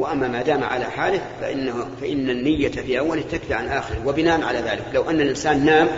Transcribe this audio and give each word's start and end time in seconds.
وأما 0.00 0.28
ما 0.28 0.42
دام 0.42 0.64
على 0.64 0.84
حاله 0.84 1.20
فإنه 1.40 1.88
فإن 2.00 2.30
النية 2.30 2.68
في 2.68 2.98
أوله 2.98 3.22
تكفي 3.32 3.54
عن 3.54 3.68
آخره 3.68 4.06
وبناء 4.06 4.42
على 4.42 4.58
ذلك. 4.58 4.84
لو 4.94 5.10
أن 5.10 5.20
الإنسان 5.20 5.64
نام 5.64 5.88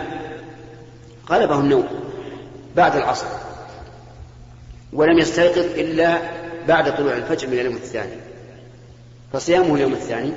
غلبه 1.29 1.59
النوم 1.59 1.87
بعد 2.75 2.95
العصر 2.95 3.25
ولم 4.93 5.19
يستيقظ 5.19 5.79
إلا 5.79 6.21
بعد 6.67 6.97
طلوع 6.97 7.13
الفجر 7.13 7.47
من 7.47 7.59
اليوم 7.59 7.75
الثاني. 7.75 8.15
فصيامه 9.33 9.75
اليوم 9.75 9.93
الثاني 9.93 10.31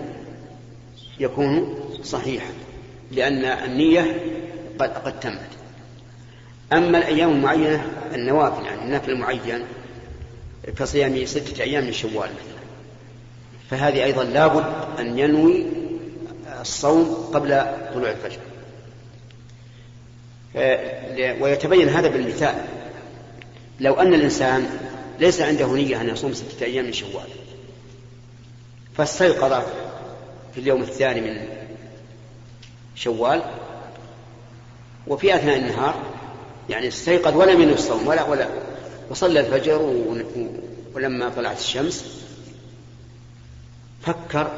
يكون 1.20 1.78
صحيحا 2.02 2.50
لأن 3.12 3.44
النية 3.44 4.20
قد, 4.78 4.90
قد 4.90 5.20
تمت. 5.20 5.50
أما 6.72 6.98
الأيام 6.98 7.30
المعينة 7.30 7.86
النوافل 8.14 8.66
يعني 8.66 8.82
النفل 8.82 9.10
المعين 9.10 9.64
كصيام 10.78 11.26
ستة 11.26 11.62
أيام 11.62 11.84
من 11.84 11.92
شوال 11.92 12.14
مثلا. 12.14 12.55
فهذه 13.70 14.04
أيضا 14.04 14.24
لابد 14.24 14.64
أن 14.98 15.18
ينوي 15.18 15.66
الصوم 16.60 17.30
قبل 17.34 17.64
طلوع 17.94 18.10
الفجر. 18.10 18.38
ويتبين 21.42 21.88
هذا 21.88 22.08
بالمثال. 22.08 22.54
لو 23.80 23.94
أن 23.94 24.14
الإنسان 24.14 24.78
ليس 25.20 25.40
عنده 25.40 25.72
نية 25.72 26.00
أن 26.00 26.08
يصوم 26.08 26.34
ستة 26.34 26.64
أيام 26.64 26.84
من 26.84 26.92
شوال 26.92 27.28
فاستيقظ 28.96 29.62
في 30.54 30.60
اليوم 30.60 30.82
الثاني 30.82 31.20
من 31.20 31.48
شوال 32.94 33.42
وفي 35.06 35.34
أثناء 35.34 35.56
النهار 35.56 36.02
يعني 36.70 36.88
استيقظ 36.88 37.36
ولم 37.36 37.60
ينوي 37.60 37.74
الصوم 37.74 38.06
ولا 38.06 38.24
ولا 38.24 38.48
وصلى 39.10 39.40
الفجر 39.40 39.94
ولما 40.94 41.28
طلعت 41.28 41.58
الشمس 41.58 42.25
فكر 44.02 44.50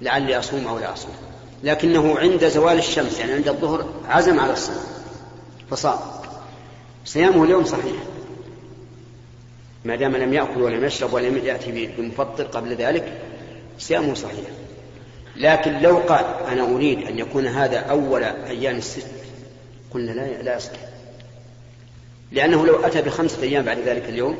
لعلي 0.00 0.38
أصوم 0.38 0.66
أو 0.66 0.78
لا 0.78 0.92
أصوم. 0.92 1.14
لكنه 1.62 2.18
عند 2.18 2.48
زوال 2.48 2.78
الشمس 2.78 3.18
يعني 3.18 3.32
عند 3.32 3.48
الظهر 3.48 3.86
عزم 4.08 4.40
على 4.40 4.52
الصوم 4.52 4.84
فصام. 5.70 5.98
صيامه 7.04 7.44
اليوم 7.44 7.64
صحيح. 7.64 8.02
ما 9.84 9.96
دام 9.96 10.16
لم 10.16 10.34
يأكل 10.34 10.62
ولم 10.62 10.84
يشرب 10.84 11.12
ولم 11.12 11.36
يأتي 11.44 11.86
بمفطر 11.98 12.44
قبل 12.44 12.74
ذلك 12.74 13.22
صيامه 13.78 14.14
صحيح. 14.14 14.44
لكن 15.36 15.78
لو 15.78 15.96
قال 15.96 16.24
أنا 16.48 16.74
أريد 16.74 17.02
أن 17.02 17.18
يكون 17.18 17.46
هذا 17.46 17.78
أول 17.78 18.22
أيام 18.24 18.76
الست 18.76 19.06
قلنا 19.90 20.10
لا 20.10 20.42
لا 20.42 20.56
يصح. 20.56 20.72
لأنه 22.32 22.66
لو 22.66 22.86
أتى 22.86 23.02
بخمسة 23.02 23.42
أيام 23.42 23.64
بعد 23.64 23.78
ذلك 23.78 24.08
اليوم 24.08 24.38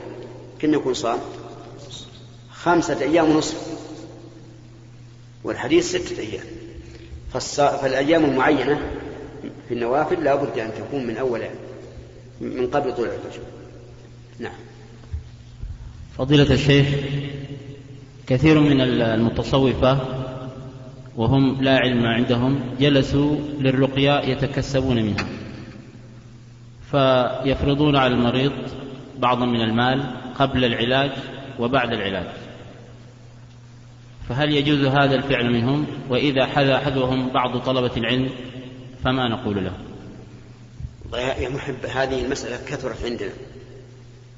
كم 0.58 0.74
يكون 0.74 0.94
صام 0.94 1.18
خمسة 2.52 3.00
أيام 3.00 3.30
ونصف. 3.30 3.78
والحديث 5.44 5.96
ستة 5.96 6.20
أيام. 6.20 6.44
فالأيام 7.82 8.24
المعينة 8.24 8.80
في 9.68 9.74
النوافل 9.74 10.24
لا 10.24 10.34
بد 10.34 10.58
أن 10.58 10.70
تكون 10.78 11.06
من 11.06 11.16
أول 11.16 11.40
من 12.40 12.66
قبل 12.66 12.94
طلوع 12.94 13.08
الفجر. 13.08 13.42
نعم. 14.38 14.52
فضيلة 16.18 16.52
الشيخ 16.54 16.86
كثير 18.26 18.60
من 18.60 18.80
المتصوفة 18.80 19.98
وهم 21.16 21.62
لا 21.62 21.78
علم 21.78 22.06
عندهم 22.06 22.60
جلسوا 22.80 23.36
للرقية 23.60 24.20
يتكسبون 24.20 24.96
منها. 24.96 25.26
فيفرضون 26.90 27.96
على 27.96 28.14
المريض 28.14 28.52
بعضا 29.18 29.46
من 29.46 29.60
المال 29.60 30.02
قبل 30.38 30.64
العلاج 30.64 31.10
وبعد 31.58 31.92
العلاج. 31.92 32.26
فهل 34.28 34.52
يجوز 34.52 34.84
هذا 34.84 35.14
الفعل 35.14 35.50
منهم؟ 35.52 35.86
وإذا 36.10 36.46
حذا 36.46 36.78
حذوهم 36.78 37.28
بعض 37.28 37.58
طلبة 37.58 37.96
العلم 37.96 38.30
فما 39.04 39.28
نقول 39.28 39.64
له؟ 39.64 39.72
يا 41.18 41.48
محب 41.48 41.86
هذه 41.86 42.24
المسألة 42.24 42.58
كثرت 42.66 43.04
عندنا. 43.04 43.30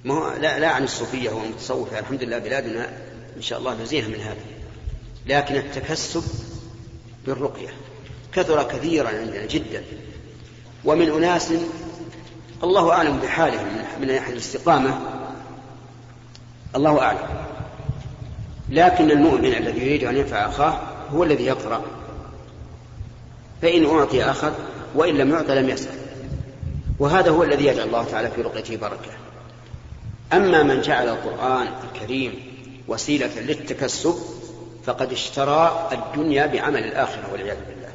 ما 0.04 0.14
هو 0.14 0.32
لا, 0.41 0.59
لا 0.59 0.69
عن 0.69 0.84
الصوفية 0.84 1.31
والمتصوفة 1.31 1.98
الحمد 1.98 2.22
لله 2.22 2.38
بلادنا 2.38 2.88
إن 3.37 3.42
شاء 3.42 3.59
الله 3.59 3.82
نزيها 3.82 4.09
من 4.09 4.20
هذا. 4.20 4.41
لكن 5.26 5.56
التكسب 5.56 6.22
بالرقية. 7.26 7.69
كثر 8.32 8.62
كثيرا 8.62 9.09
عندنا 9.09 9.47
جدا. 9.47 9.82
ومن 10.84 11.10
أناس 11.10 11.53
الله 12.62 12.93
أعلم 12.93 13.19
بحالهم 13.19 13.66
من 14.00 14.06
ناحية 14.06 14.32
الاستقامة 14.32 15.00
الله 16.76 17.00
أعلم. 17.00 17.50
لكن 18.70 19.10
المؤمن 19.10 19.54
الذي 19.54 19.81
يريد 19.81 20.04
أن 20.04 20.16
ينفع 20.16 20.48
أخاه 20.48 20.81
هو 21.12 21.25
الذي 21.25 21.44
يقرأ. 21.44 21.82
فإن 23.62 23.86
أعطي 23.86 24.25
أخذ 24.25 24.53
وإن 24.94 25.14
لم 25.14 25.31
يعطى 25.31 25.54
لم 25.54 25.69
يسأل. 25.69 25.94
وهذا 26.98 27.31
هو 27.31 27.42
الذي 27.42 27.66
يجعل 27.66 27.86
الله 27.86 28.04
تعالى 28.04 28.31
في 28.31 28.42
رقيته 28.42 28.76
بركة. 28.76 29.10
أما 30.32 30.62
من 30.62 30.81
جعل 30.81 31.08
القرآن 31.08 31.69
الكريم 31.84 32.34
وسيلة 32.88 33.41
للتكسب 33.41 34.14
فقد 34.84 35.12
اشترى 35.12 35.88
الدنيا 35.92 36.47
بعمل 36.47 36.84
الآخرة 36.84 37.32
والعياذ 37.32 37.56
بالله. 37.69 37.91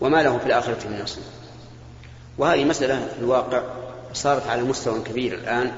وما 0.00 0.22
له 0.22 0.38
في 0.38 0.46
الآخرة 0.46 0.88
من 0.88 1.00
نصيب. 1.02 1.24
وهذه 2.38 2.64
مسألة 2.64 3.06
في 3.14 3.18
الواقع 3.18 3.62
صارت 4.12 4.46
على 4.46 4.62
مستوى 4.62 5.00
كبير 5.00 5.34
الآن 5.34 5.72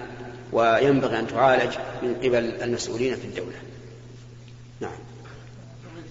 وينبغي 0.53 1.19
أن 1.19 1.27
تعالج 1.27 1.73
من 2.03 2.15
قبل 2.15 2.63
المسؤولين 2.63 3.17
في 3.17 3.25
الدولة 3.25 3.57
نعم 4.81 4.99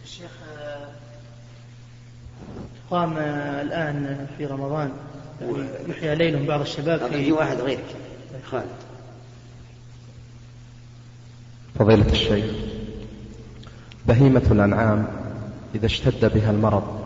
الشيخ 0.03 0.31
قام 2.91 3.18
الآن 3.18 4.28
في 4.38 4.46
رمضان. 4.46 4.91
يعني 5.41 5.68
يحيى 5.88 6.16
ليل 6.16 6.46
بعض 6.46 6.62
الشباب 6.62 7.12
في 7.12 7.31
واحد 7.31 7.57
غيرك 7.57 7.96
خالد 8.52 8.66
فضيلة 11.80 12.12
الشيخ 12.12 12.46
بهيمة 14.06 14.44
الأنعام 14.51 15.07
إذا 15.75 15.85
اشتد 15.85 16.34
بها 16.34 16.51
المرض 16.51 17.01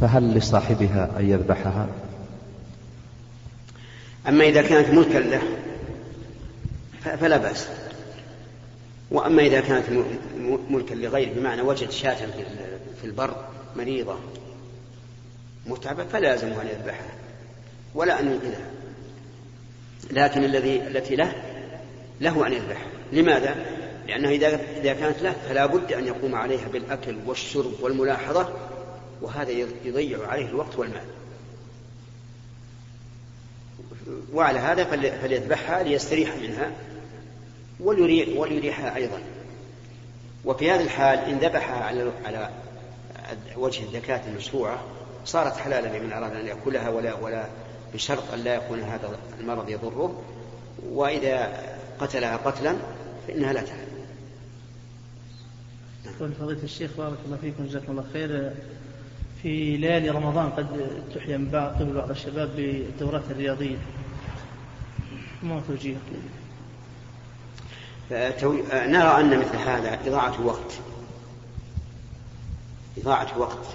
فهل 0.00 0.34
لصاحبها 0.34 1.10
أن 1.18 1.30
يذبحها؟ 1.30 1.86
أما 4.28 4.44
إذا 4.44 4.62
كانت 4.62 4.88
ملكا 4.88 5.18
له 5.18 5.42
فلا 7.02 7.36
بأس. 7.36 7.68
وأما 9.10 9.42
إذا 9.42 9.60
كانت 9.60 9.84
ملكا 10.70 10.94
لغيره 10.94 11.34
بمعنى 11.34 11.62
وجد 11.62 11.90
شاة 11.90 12.26
في 13.00 13.04
البر 13.04 13.34
مريضة. 13.76 14.16
متعبة 15.66 16.04
فلا 16.04 16.32
يلزمه 16.32 16.62
أن 16.62 16.66
يذبحها 16.66 17.14
ولا 17.94 18.20
أن 18.20 18.26
ينقذها. 18.32 18.70
لكن 20.10 20.44
الذي 20.44 20.76
التي 20.76 21.16
له 21.16 21.32
له 22.20 22.46
أن 22.46 22.52
يذبحها. 22.52 22.88
لماذا؟ 23.12 23.54
لأنه 24.08 24.28
إذا 24.28 24.60
إذا 24.80 24.92
كانت 24.92 25.22
له 25.22 25.32
فلا 25.48 25.66
بد 25.66 25.92
أن 25.92 26.06
يقوم 26.06 26.34
عليها 26.34 26.68
بالأكل 26.68 27.16
والشرب 27.26 27.72
والملاحظة 27.80 28.48
وهذا 29.22 29.50
يضيع 29.84 30.26
عليه 30.26 30.46
الوقت 30.46 30.78
والمال. 30.78 31.04
وعلى 34.32 34.58
هذا 34.58 34.84
فليذبحها 35.22 35.82
ليستريح 35.82 36.36
منها 36.36 36.72
وليريحها 37.80 38.96
أيضا. 38.96 39.18
وفي 40.44 40.70
هذه 40.70 40.82
الحال 40.82 41.18
إن 41.18 41.38
ذبحها 41.38 41.84
على 41.84 42.12
على 42.24 42.50
وجه 43.56 43.82
الزكاة 43.82 44.20
المشروعة 44.28 44.84
صارت 45.24 45.56
حلالا 45.56 45.98
لمن 45.98 46.12
أراد 46.12 46.36
أن 46.36 46.46
يأكلها 46.46 46.88
ولا 46.88 47.14
ولا 47.14 47.46
بشرط 47.94 48.32
أن 48.32 48.38
لا 48.38 48.54
يكون 48.54 48.80
هذا 48.80 49.18
المرض 49.40 49.68
يضره. 49.68 50.22
وإذا 50.88 51.52
قتلها 52.00 52.36
قتلا 52.36 52.76
فإنها 53.28 53.52
لا 53.52 53.62
تحل. 53.62 53.86
يقول 56.04 56.32
فضيلة 56.32 56.62
الشيخ 56.62 56.90
بارك 56.98 57.18
الله 57.26 57.36
فيكم 57.36 57.66
جزاكم 57.66 57.90
الله 57.90 58.04
خير. 58.12 58.52
في 59.42 59.76
ليالي 59.76 60.10
رمضان 60.10 60.50
قد 60.50 60.66
تحيا 61.14 61.36
من 61.36 61.50
بعض 61.50 61.72
قبل 61.72 61.92
بعض 61.92 62.10
الشباب 62.10 62.56
بالدورات 62.56 63.22
الرياضية. 63.30 63.76
ما 65.42 65.62
توجيه؟ 65.68 65.96
نرى 68.72 69.20
أن 69.20 69.38
مثل 69.38 69.56
هذا 69.56 69.98
إضاعة 70.06 70.46
وقت. 70.46 70.72
إضاعة 72.98 73.38
وقت. 73.38 73.66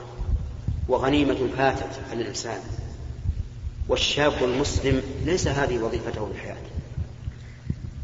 وغنيمة 0.90 1.48
فاتت 1.58 2.00
عن 2.12 2.22
الإنسان. 2.22 2.60
والشاب 3.90 4.44
المسلم 4.44 5.02
ليس 5.26 5.48
هذه 5.48 5.78
وظيفته 5.78 6.26
في 6.26 6.32
الحياة 6.32 6.58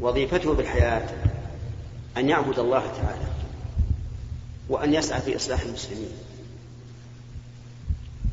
وظيفته 0.00 0.54
بالحياة 0.54 1.08
أن 2.16 2.28
يعبد 2.28 2.58
الله 2.58 2.80
تعالى 2.80 3.26
وأن 4.68 4.94
يسعى 4.94 5.20
في 5.20 5.36
إصلاح 5.36 5.60
المسلمين. 5.60 6.10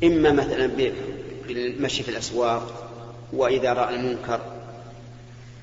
إما 0.04 0.32
مثلا 0.32 0.66
بالمشي 1.48 2.02
في 2.02 2.10
الأسواق 2.10 2.90
وإذا 3.32 3.72
رأى 3.72 3.94
المنكر 3.94 4.40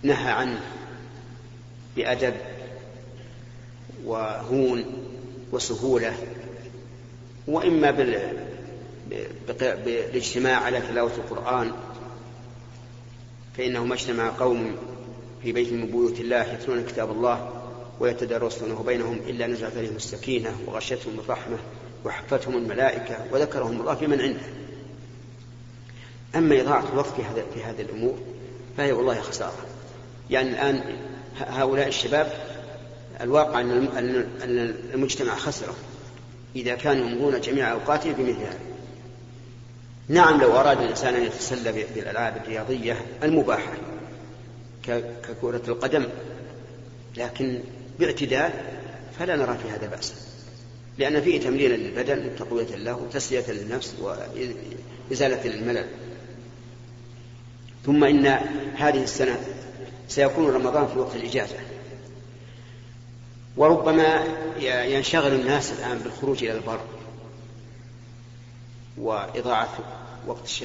نهى 0.04 0.32
عنه 0.32 0.60
بأدب 1.96 2.34
وهون 4.06 4.84
وسهولة. 5.52 6.14
وإما. 7.48 8.51
بالاجتماع 9.60 10.60
على 10.60 10.82
تلاوة 10.82 11.12
القرآن 11.18 11.72
فإنه 13.58 13.86
ما 13.86 13.94
اجتمع 13.94 14.30
قوم 14.30 14.76
في 15.44 15.52
بيت 15.52 15.74
من 15.74 15.86
بيوت 15.86 16.20
الله 16.20 16.54
يتلون 16.54 16.86
كتاب 16.86 17.12
الله 17.12 17.62
ويتدارسونه 18.00 18.84
بينهم 18.84 19.20
إلا 19.28 19.48
نزلت 19.48 19.78
عليهم 19.78 19.96
السكينة 19.96 20.56
وغشتهم 20.68 21.20
الرحمة 21.20 21.58
وحفتهم 22.06 22.58
الملائكة 22.58 23.18
وذكرهم 23.32 23.80
الله 23.80 23.96
في 23.96 24.08
من 24.08 24.22
عنده. 24.22 24.42
أما 26.36 26.62
إضاعة 26.62 26.90
الوقت 26.94 27.16
في 27.16 27.24
هذا 27.24 27.46
في 27.54 27.64
هذه 27.64 27.82
الأمور 27.82 28.18
فهي 28.78 28.92
والله 28.92 29.22
خسارة. 29.22 29.66
يعني 30.30 30.50
الآن 30.50 30.98
هؤلاء 31.38 31.88
الشباب 31.88 32.32
الواقع 33.22 33.62
أن 33.62 34.28
المجتمع 34.94 35.36
خسره 35.36 35.76
إذا 36.56 36.76
كانوا 36.76 37.10
يمضون 37.10 37.42
جميع 37.42 37.72
أوقاتهم 37.72 38.14
بمثل 38.14 38.40
هذا. 38.40 38.71
نعم 40.12 40.42
لو 40.42 40.52
أراد 40.52 40.82
الإنسان 40.82 41.16
أن 41.16 41.24
يتسلى 41.24 41.86
بالألعاب 41.96 42.38
الرياضية 42.38 43.06
المباحة 43.24 43.74
ككرة 44.84 45.62
القدم 45.68 46.06
لكن 47.18 47.60
باعتدال 48.00 48.52
فلا 49.20 49.36
نرى 49.36 49.58
في 49.58 49.70
هذا 49.70 49.88
بأسا 49.88 50.14
لأن 50.98 51.22
فيه 51.22 51.42
تمرين 51.42 51.72
للبدن 51.72 52.26
وتقوية 52.26 52.76
له 52.76 52.96
وتسلية 52.96 53.52
للنفس 53.52 53.96
وإزالة 54.02 55.46
الملل. 55.46 55.86
ثم 57.86 58.04
إن 58.04 58.26
هذه 58.76 59.04
السنة 59.04 59.40
سيكون 60.08 60.50
رمضان 60.50 60.88
في 60.88 61.00
وقت 61.00 61.16
الإجازة. 61.16 61.56
وربما 63.58 64.24
ينشغل 64.86 65.34
الناس 65.34 65.72
الآن 65.72 65.98
بالخروج 65.98 66.44
إلى 66.44 66.54
البر. 66.54 66.80
وإضاعة 68.98 69.70
وقت, 70.28 70.64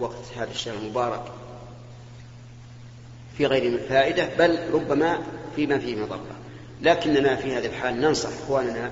وقت 0.00 0.24
هذا 0.36 0.50
الشهر 0.50 0.74
المبارك 0.74 1.22
في 3.38 3.46
غير 3.46 3.78
فائدة 3.88 4.28
بل 4.38 4.58
ربما 4.72 5.18
فيما 5.56 5.78
فيه 5.78 5.96
مضرة. 5.96 6.36
لكننا 6.82 7.36
في 7.36 7.56
هذه 7.56 7.66
الحال 7.66 8.00
ننصح 8.00 8.28
إخواننا 8.28 8.90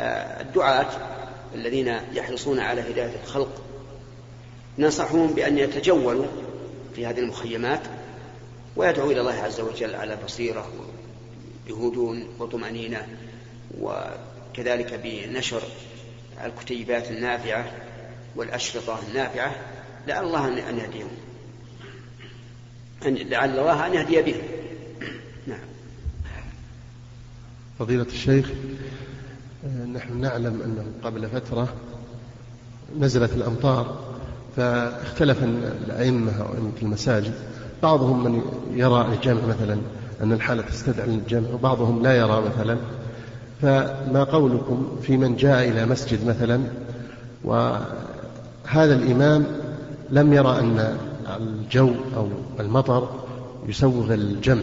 آه، 0.00 0.40
الدعاة 0.40 0.86
الذين 1.54 1.98
يحرصون 2.12 2.60
على 2.60 2.80
هداية 2.80 3.16
الخلق 3.24 3.62
ننصحهم 4.78 5.26
بأن 5.26 5.58
يتجولوا 5.58 6.26
في 6.94 7.06
هذه 7.06 7.18
المخيمات 7.18 7.80
ويدعوا 8.76 9.12
إلى 9.12 9.20
الله 9.20 9.34
عز 9.34 9.60
وجل 9.60 9.94
على 9.94 10.18
بصيرة 10.24 10.68
بهدوء 11.66 12.26
وطمأنينة 12.38 13.06
وكذلك 13.80 15.00
بنشر 15.04 15.62
الكتيبات 16.44 17.10
النافعة 17.10 17.72
والأشرطة 18.36 18.98
النافعة 19.08 19.52
لعل 20.08 20.24
الله 20.24 20.48
أن 20.48 20.78
يهديهم. 20.78 21.10
لعل 23.30 23.58
الله 23.58 23.86
أن 23.86 23.94
يهدي 23.94 24.22
بهم. 24.22 24.42
نعم. 25.46 25.58
فضيلة 27.78 28.06
الشيخ 28.12 28.50
نحن 29.92 30.20
نعلم 30.20 30.62
أنه 30.62 30.86
قبل 31.02 31.28
فترة 31.28 31.74
نزلت 32.98 33.32
الأمطار 33.32 34.14
فاختلف 34.56 35.42
الأئمة 35.42 36.42
أو 36.42 36.54
أئمة 36.54 36.72
المساجد. 36.82 37.34
بعضهم 37.82 38.24
من 38.24 38.42
يرى 38.74 39.14
الجمع 39.14 39.46
مثلا 39.46 39.78
أن 40.22 40.32
الحالة 40.32 40.62
تستدعي 40.62 41.08
الجمع 41.08 41.50
وبعضهم 41.50 42.02
لا 42.02 42.16
يرى 42.16 42.40
مثلا. 42.40 42.78
فما 43.62 44.24
قولكم 44.24 44.96
في 45.02 45.16
من 45.16 45.36
جاء 45.36 45.68
إلى 45.68 45.86
مسجد 45.86 46.26
مثلا؟ 46.26 46.60
وهذا 47.44 48.94
الإمام 48.94 49.44
لم 50.10 50.32
يرى 50.32 50.58
أن 50.58 50.96
الجو 51.36 51.90
أو 52.16 52.28
المطر 52.60 53.08
يسوغ 53.68 54.14
الجمع. 54.14 54.62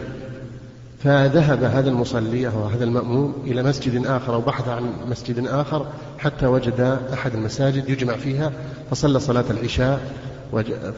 فذهب 1.03 1.63
هذا 1.63 1.89
المصلي 1.89 2.47
أو 2.47 2.65
هذا 2.65 2.83
المأموم 2.83 3.33
إلى 3.45 3.63
مسجد 3.63 4.05
آخر 4.05 4.33
أو 4.33 4.41
بحث 4.41 4.67
عن 4.67 4.93
مسجد 5.09 5.47
آخر 5.47 5.85
حتى 6.17 6.45
وجد 6.45 6.99
أحد 7.13 7.33
المساجد 7.33 7.89
يجمع 7.89 8.13
فيها 8.13 8.51
فصلى 8.91 9.19
صلاة 9.19 9.45
العشاء 9.49 9.99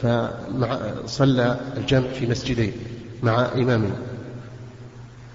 فصلى 0.02 1.56
الجمع 1.76 2.08
في 2.08 2.26
مسجدين 2.26 2.72
مع 3.22 3.46
إمامنا. 3.54 4.11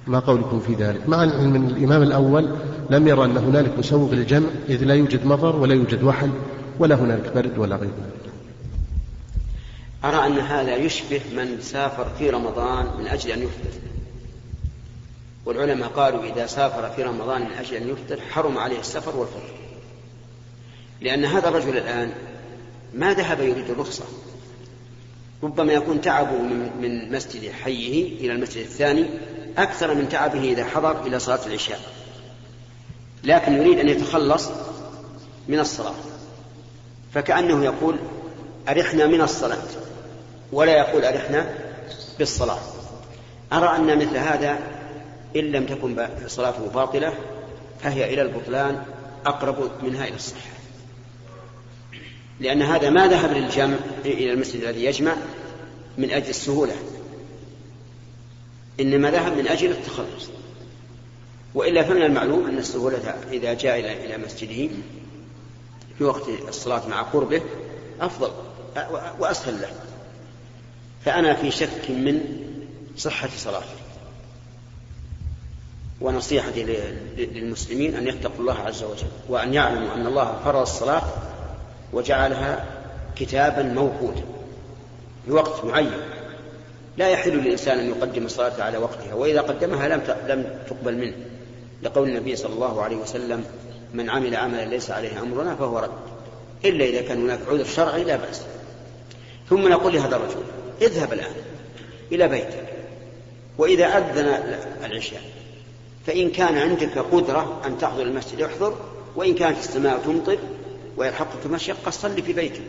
ما 0.07 0.19
قولكم 0.19 0.59
في 0.59 0.74
ذلك. 0.74 1.09
مع 1.09 1.24
أن 1.24 1.56
الإمام 1.56 2.04
الأول 2.04 2.56
لم 2.89 3.07
يرى 3.07 3.25
أن 3.25 3.38
هنالك 3.38 3.80
مسوغ 3.80 4.13
للجمع 4.13 4.48
إذ 4.69 4.83
لا 4.83 4.94
يوجد 4.94 5.25
مطر 5.25 5.56
ولا 5.56 5.74
يوجد 5.74 6.04
وحل 6.04 6.30
ولا 6.80 6.95
هنالك 6.95 7.33
برد 7.36 7.57
ولا 7.57 7.75
غير 7.75 7.89
ذلك 7.89 8.33
أرى 10.04 10.27
أن 10.27 10.39
هذا 10.39 10.75
يشبه 10.75 11.21
من 11.36 11.62
سافر 11.62 12.09
في 12.19 12.30
رمضان 12.30 12.86
من 13.00 13.07
أجل 13.07 13.31
أن 13.31 13.39
يفطر. 13.39 13.80
والعلماء 15.45 15.89
قالوا 15.89 16.24
إذا 16.24 16.45
سافر 16.45 16.89
في 16.89 17.03
رمضان 17.03 17.42
من 17.42 17.51
أجل 17.60 17.75
أن 17.75 17.89
يفطر 17.89 18.21
حرم 18.21 18.57
عليه 18.57 18.80
السفر 18.80 19.18
والفطر. 19.18 19.53
لأن 21.01 21.25
هذا 21.25 21.50
الرجل 21.50 21.77
الآن 21.77 22.12
ما 22.94 23.13
ذهب 23.13 23.39
يريد 23.39 23.69
الرخصة. 23.69 24.03
ربما 25.44 25.74
يكون 25.74 26.01
تعبه 26.01 26.42
من 26.81 27.12
مسجد 27.12 27.51
حيه 27.51 28.19
إلى 28.19 28.31
المسجد 28.31 28.62
الثاني 28.62 29.06
أكثر 29.57 29.94
من 29.94 30.09
تعبه 30.09 30.42
إذا 30.42 30.65
حضر 30.65 31.07
إلى 31.07 31.19
صلاة 31.19 31.45
العشاء. 31.45 31.80
لكن 33.24 33.54
يريد 33.54 33.80
أن 33.80 33.89
يتخلص 33.89 34.50
من 35.48 35.59
الصلاة. 35.59 35.95
فكأنه 37.13 37.65
يقول 37.65 37.95
أرحنا 38.69 39.07
من 39.07 39.21
الصلاة 39.21 39.68
ولا 40.51 40.77
يقول 40.77 41.06
أرحنا 41.06 41.56
بالصلاة. 42.19 42.59
أرى 43.54 43.75
أن 43.75 43.98
مثل 43.98 44.18
هذا 44.18 44.59
إن 45.36 45.42
لم 45.42 45.65
تكن 45.65 46.07
صلاته 46.27 46.69
باطلة 46.69 47.13
فهي 47.83 48.13
إلى 48.13 48.21
البطلان 48.21 48.83
أقرب 49.25 49.71
منها 49.83 50.07
إلى 50.07 50.15
الصحة. 50.15 50.50
لأن 52.39 52.62
هذا 52.62 52.89
ما 52.89 53.07
ذهب 53.07 53.31
للجمع 53.33 53.77
إلى 54.06 54.33
المسجد 54.33 54.63
الذي 54.63 54.86
يجمع 54.86 55.15
من 55.98 56.12
أجل 56.12 56.30
السهولة. 56.30 56.74
إنما 58.79 59.12
ذهب 59.12 59.38
من 59.38 59.47
أجل 59.47 59.71
التخلص. 59.71 60.29
وإلا 61.56 61.83
فمن 61.83 62.01
المعلوم 62.01 62.45
أن 62.45 62.57
السهولة 62.57 63.15
إذا 63.31 63.53
جاء 63.53 63.79
إلى 63.79 64.18
مسجده 64.18 64.69
في 65.98 66.03
وقت 66.03 66.24
الصلاة 66.48 66.88
مع 66.88 67.01
قربه 67.01 67.41
أفضل 68.01 68.31
وأسهل 69.19 69.62
له. 69.62 69.69
فأنا 71.05 71.34
في 71.34 71.51
شك 71.51 71.89
من 71.89 72.22
صحة 72.98 73.29
صلاته. 73.38 73.65
ونصيحتي 76.01 76.63
للمسلمين 77.17 77.96
أن 77.96 78.07
يتقوا 78.07 78.39
الله 78.39 78.60
عز 78.60 78.84
وجل 78.84 79.07
وأن 79.29 79.53
يعلموا 79.53 79.96
أن 79.96 80.07
الله 80.07 80.39
فرض 80.46 80.62
الصلاة 80.62 81.03
وجعلها 81.93 82.65
كتابا 83.15 83.63
موقوتا 83.63 84.24
بوقت 85.27 85.65
معين. 85.65 86.16
لا 86.98 87.10
يحل 87.10 87.32
للإنسان 87.32 87.80
أن 87.80 87.89
يقدم 87.89 88.25
الصلاة 88.25 88.63
على 88.63 88.77
وقتها 88.77 89.13
وإذا 89.13 89.42
قدمها 89.42 89.88
لم 89.88 90.01
لم 90.27 90.60
تقبل 90.70 90.98
منه. 90.98 91.13
لقول 91.84 92.10
النبي 92.10 92.36
صلى 92.36 92.54
الله 92.54 92.82
عليه 92.82 92.96
وسلم 92.96 93.46
من 93.94 94.10
عمل 94.10 94.36
عملا 94.36 94.66
ليس 94.66 94.92
عليه 94.92 95.22
أمرنا 95.22 95.56
فهو 95.56 95.80
رد. 95.80 95.92
إلا 96.66 96.86
إذا 96.86 97.01
كان 97.01 97.22
هناك 97.22 97.39
عذر 97.50 97.63
شرعي 97.63 98.04
لا 98.04 98.16
بأس. 98.16 98.42
ثم 99.50 99.68
نقول 99.68 99.94
لهذا 99.94 100.16
الرجل 100.16 100.44
اذهب 100.82 101.13
الآن 101.13 101.32
إلى 102.12 102.27
بيتك 102.27 102.63
وإذا 103.58 103.86
أذن 103.86 104.56
العشاء 104.86 105.22
فإن 106.08 106.30
كان 106.30 106.58
عندك 106.58 106.98
قدرة 106.98 107.62
أن 107.66 107.77
تحضر 107.77 108.01
المسجد 108.01 108.42
احضر 108.42 108.75
وإن 109.16 109.36
كانت 109.36 109.58
السماء 109.58 110.00
تمطر 110.06 110.38
ويلحقك 110.98 111.48
مشقة 111.51 111.92
صلي 111.92 112.22
في 112.22 112.34
بيتك 112.34 112.62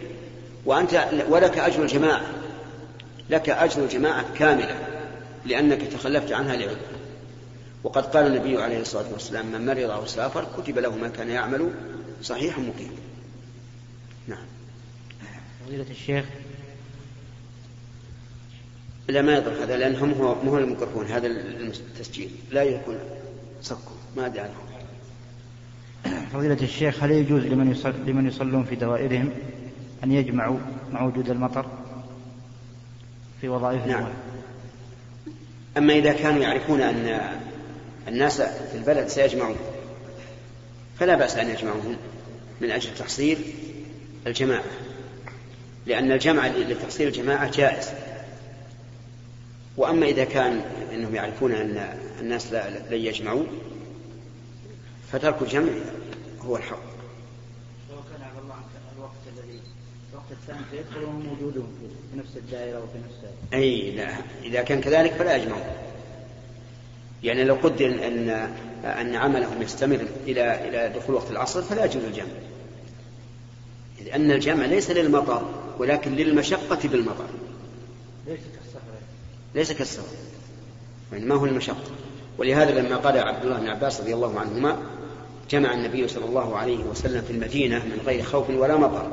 وأنت 0.66 1.08
ولك 1.28 1.58
أجر 1.58 1.82
الجماعة. 1.82 2.22
لك 3.30 3.50
أجر 3.50 3.84
الجماعة 3.84 4.34
كاملة 4.34 4.88
لأنك 5.46 5.82
تخلفت 5.82 6.32
عنها 6.32 6.56
لعذر. 6.56 6.76
وقد 7.84 8.06
قال 8.06 8.26
النبي 8.26 8.62
عليه 8.62 8.80
الصلاة 8.80 9.12
والسلام 9.12 9.46
من 9.46 9.66
مرض 9.66 9.90
أو 9.90 10.06
سافر 10.06 10.46
كتب 10.56 10.78
له 10.78 10.96
ما 10.96 11.08
كان 11.08 11.30
يعمل 11.30 11.70
صحيحا 12.22 12.60
مقيما 12.60 12.98
نعم. 14.26 14.44
فضيلة 15.66 15.90
الشيخ. 15.90 16.24
لا 19.08 19.22
ما 19.22 19.34
يضر 19.36 19.62
هذا 19.62 19.76
لأنهم 19.76 20.12
هو 20.12 20.34
مو 20.44 20.58
الميكروفون 20.58 21.06
هذا 21.06 21.26
التسجيل. 21.26 22.30
لا 22.50 22.62
يكون 22.62 22.98
صكوا 23.62 23.96
ما 24.16 24.26
أدري 24.26 24.40
عنه. 24.40 24.52
فضيلة 26.32 26.58
الشيخ 26.62 27.02
هل 27.02 27.10
يجوز 27.10 27.42
لمن 27.42 27.70
يصل 27.70 27.94
لمن 28.06 28.26
يصلون 28.26 28.64
في 28.64 28.76
دوائرهم 28.76 29.30
أن 30.04 30.12
يجمعوا 30.12 30.58
مع 30.92 31.02
وجود 31.02 31.30
المطر؟ 31.30 31.66
في 33.40 33.48
وظائفهم؟ 33.48 33.88
نعم. 33.88 34.08
أما 35.76 35.92
إذا 35.92 36.12
كانوا 36.12 36.42
يعرفون 36.42 36.80
أن 36.80 37.20
الناس 38.08 38.40
في 38.40 38.74
البلد 38.74 39.08
سيجمعون 39.08 39.56
فلا 40.98 41.14
بأس 41.14 41.36
أن 41.36 41.50
يجمعوهم 41.50 41.96
من 42.60 42.70
أجل 42.70 42.94
تحصيل 42.94 43.38
الجماعة 44.26 44.64
لأن 45.86 46.12
الجمع 46.12 46.46
لتحصيل 46.46 47.08
الجماعة 47.08 47.50
جائز 47.50 47.88
وأما 49.76 50.06
إذا 50.06 50.24
كان 50.24 50.62
أنهم 50.94 51.14
يعرفون 51.14 51.52
أن 51.52 51.98
الناس 52.20 52.52
لن 52.52 52.84
يجمعوا 52.90 53.44
فترك 55.12 55.42
الجمع 55.42 55.72
هو 56.40 56.56
الحق 56.56 56.82
كان 58.12 58.22
عبد 58.22 58.38
الله 58.96 59.10
الوقت 60.18 60.32
الثاني 60.32 60.64
فيدخلون 60.70 61.26
موجودون 61.26 61.68
في 62.12 62.18
نفس 62.18 62.36
الدائرة 62.36 62.78
وفي 62.78 62.98
نفس 62.98 63.32
أي 63.54 63.90
لا. 63.90 64.08
إذا 64.42 64.62
كان 64.62 64.80
كذلك 64.80 65.12
فلا 65.12 65.36
يجمعون 65.36 65.62
يعني 67.22 67.44
لو 67.44 67.54
قدر 67.54 67.86
أن 67.86 68.28
أن 68.84 69.14
عملهم 69.14 69.62
يستمر 69.62 70.06
إلى 70.26 70.68
إلى 70.68 70.92
دخول 70.98 71.14
وقت 71.14 71.30
العصر 71.30 71.62
فلا 71.62 71.84
يجوز 71.84 72.04
الجمع. 72.04 72.26
لأن 74.04 74.30
الجمع 74.30 74.64
ليس 74.64 74.90
للمطر 74.90 75.42
ولكن 75.78 76.16
للمشقة 76.16 76.88
بالمطر. 76.88 77.26
ليس 78.26 78.40
كالسفر 78.40 78.80
ليس 79.54 79.72
كالسفر 79.72 80.16
يعني 81.12 81.24
ما 81.24 81.34
هو 81.34 81.46
المشقة. 81.46 81.90
ولهذا 82.38 82.80
لما 82.80 82.96
قال 82.96 83.18
عبد 83.18 83.44
الله 83.44 83.58
بن 83.58 83.68
عباس 83.68 84.00
رضي 84.00 84.14
الله 84.14 84.40
عنهما 84.40 84.78
جمع 85.50 85.74
النبي 85.74 86.08
صلى 86.08 86.24
الله 86.24 86.56
عليه 86.56 86.84
وسلم 86.84 87.22
في 87.22 87.30
المدينة 87.30 87.78
من 87.78 87.98
غير 88.06 88.22
خوف 88.22 88.50
ولا 88.50 88.76
مطر. 88.76 89.12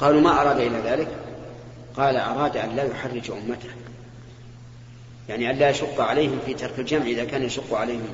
قالوا 0.00 0.20
ما 0.20 0.40
أراد 0.40 0.60
إلى 0.60 0.78
ذلك. 0.78 1.08
قال 1.96 2.16
أراد 2.16 2.56
أن 2.56 2.76
لا 2.76 2.82
يحرج 2.82 3.30
أمته. 3.30 3.70
يعني 5.28 5.50
أن 5.50 5.56
لا 5.56 5.70
يشق 5.70 6.00
عليهم 6.00 6.38
في 6.46 6.54
ترك 6.54 6.78
الجمع 6.78 7.04
إذا 7.04 7.24
كان 7.24 7.42
يشق 7.42 7.74
عليهم 7.74 8.08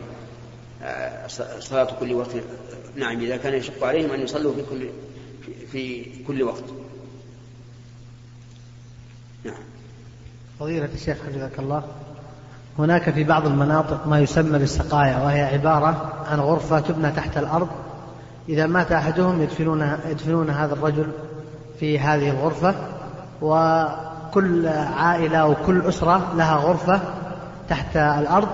آه، 0.82 1.26
صلاة 1.60 1.88
كل 2.00 2.12
وقت. 2.12 2.30
نعم 2.96 3.20
إذا 3.20 3.36
كان 3.36 3.54
يشق 3.54 3.84
عليهم 3.84 4.10
أن 4.10 4.20
يصلوا 4.20 4.54
في 4.54 4.62
كل 4.70 4.88
في 5.72 6.04
كل 6.26 6.42
وقت. 6.42 6.64
نعم. 9.44 9.62
فضيلة 10.60 10.88
الشيخ 10.94 11.16
حفظك 11.26 11.58
الله. 11.58 11.82
هناك 12.78 13.10
في 13.10 13.24
بعض 13.24 13.46
المناطق 13.46 14.06
ما 14.06 14.20
يسمى 14.20 14.58
بالسقايا 14.58 15.16
وهي 15.16 15.42
عبارة 15.42 16.24
عن 16.26 16.40
غرفة 16.40 16.80
تبنى 16.80 17.12
تحت 17.12 17.36
الأرض. 17.36 17.68
إذا 18.48 18.66
مات 18.66 18.92
أحدهم 18.92 19.42
يدفنون 19.42 19.98
يدفنون 20.10 20.50
هذا 20.50 20.74
الرجل 20.74 21.12
في 21.80 21.98
هذه 21.98 22.30
الغرفة 22.30 22.74
وكل 23.42 24.68
عائلة 24.98 25.46
وكل 25.46 25.82
أسرة 25.88 26.32
لها 26.36 26.56
غرفة 26.56 27.00
تحت 27.68 27.96
الأرض 27.96 28.48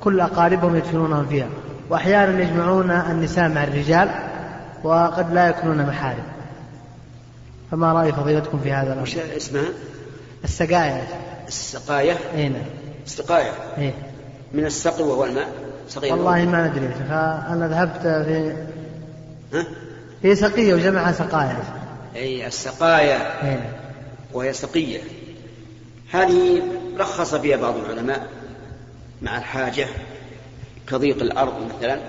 كل 0.00 0.20
أقاربهم 0.20 0.76
يدفنونهم 0.76 1.26
فيها 1.26 1.46
وأحيانا 1.90 2.42
يجمعون 2.42 2.90
النساء 2.90 3.48
مع 3.48 3.64
الرجال 3.64 4.10
وقد 4.84 5.32
لا 5.32 5.48
يكونون 5.48 5.86
محارم 5.86 6.24
فما 7.70 7.92
رأي 7.92 8.12
فضيلتكم 8.12 8.60
في 8.60 8.72
هذا 8.72 8.92
الأمر؟ 8.92 9.36
اسمها؟ 9.36 9.64
السقاية 10.44 11.02
السقاية؟ 11.48 12.16
اي 12.34 12.48
نعم 12.48 12.62
السقاية 13.06 13.50
إيه؟ 13.78 13.92
من 14.54 14.66
السقي 14.66 15.04
وهو 15.04 15.24
الماء 15.24 15.48
سقي 15.88 16.10
والله 16.10 16.44
ما 16.44 16.66
ندري 16.66 16.88
فأنا 17.08 17.68
ذهبت 17.68 18.02
في 18.02 18.52
ها؟ 19.52 19.66
في 20.22 20.34
سقية 20.34 20.74
وجمعها 20.74 21.12
سقايا 21.12 21.56
أي 22.16 22.46
السقايا 22.46 23.48
إيه؟ 23.48 23.80
وهي 24.32 24.52
سقية 24.52 25.00
هذه 26.10 26.62
رخص 26.98 27.34
فيها 27.34 27.56
بعض 27.56 27.76
العلماء 27.76 28.28
مع 29.22 29.38
الحاجة 29.38 29.88
كضيق 30.86 31.22
الأرض 31.22 31.74
مثلا 31.74 32.00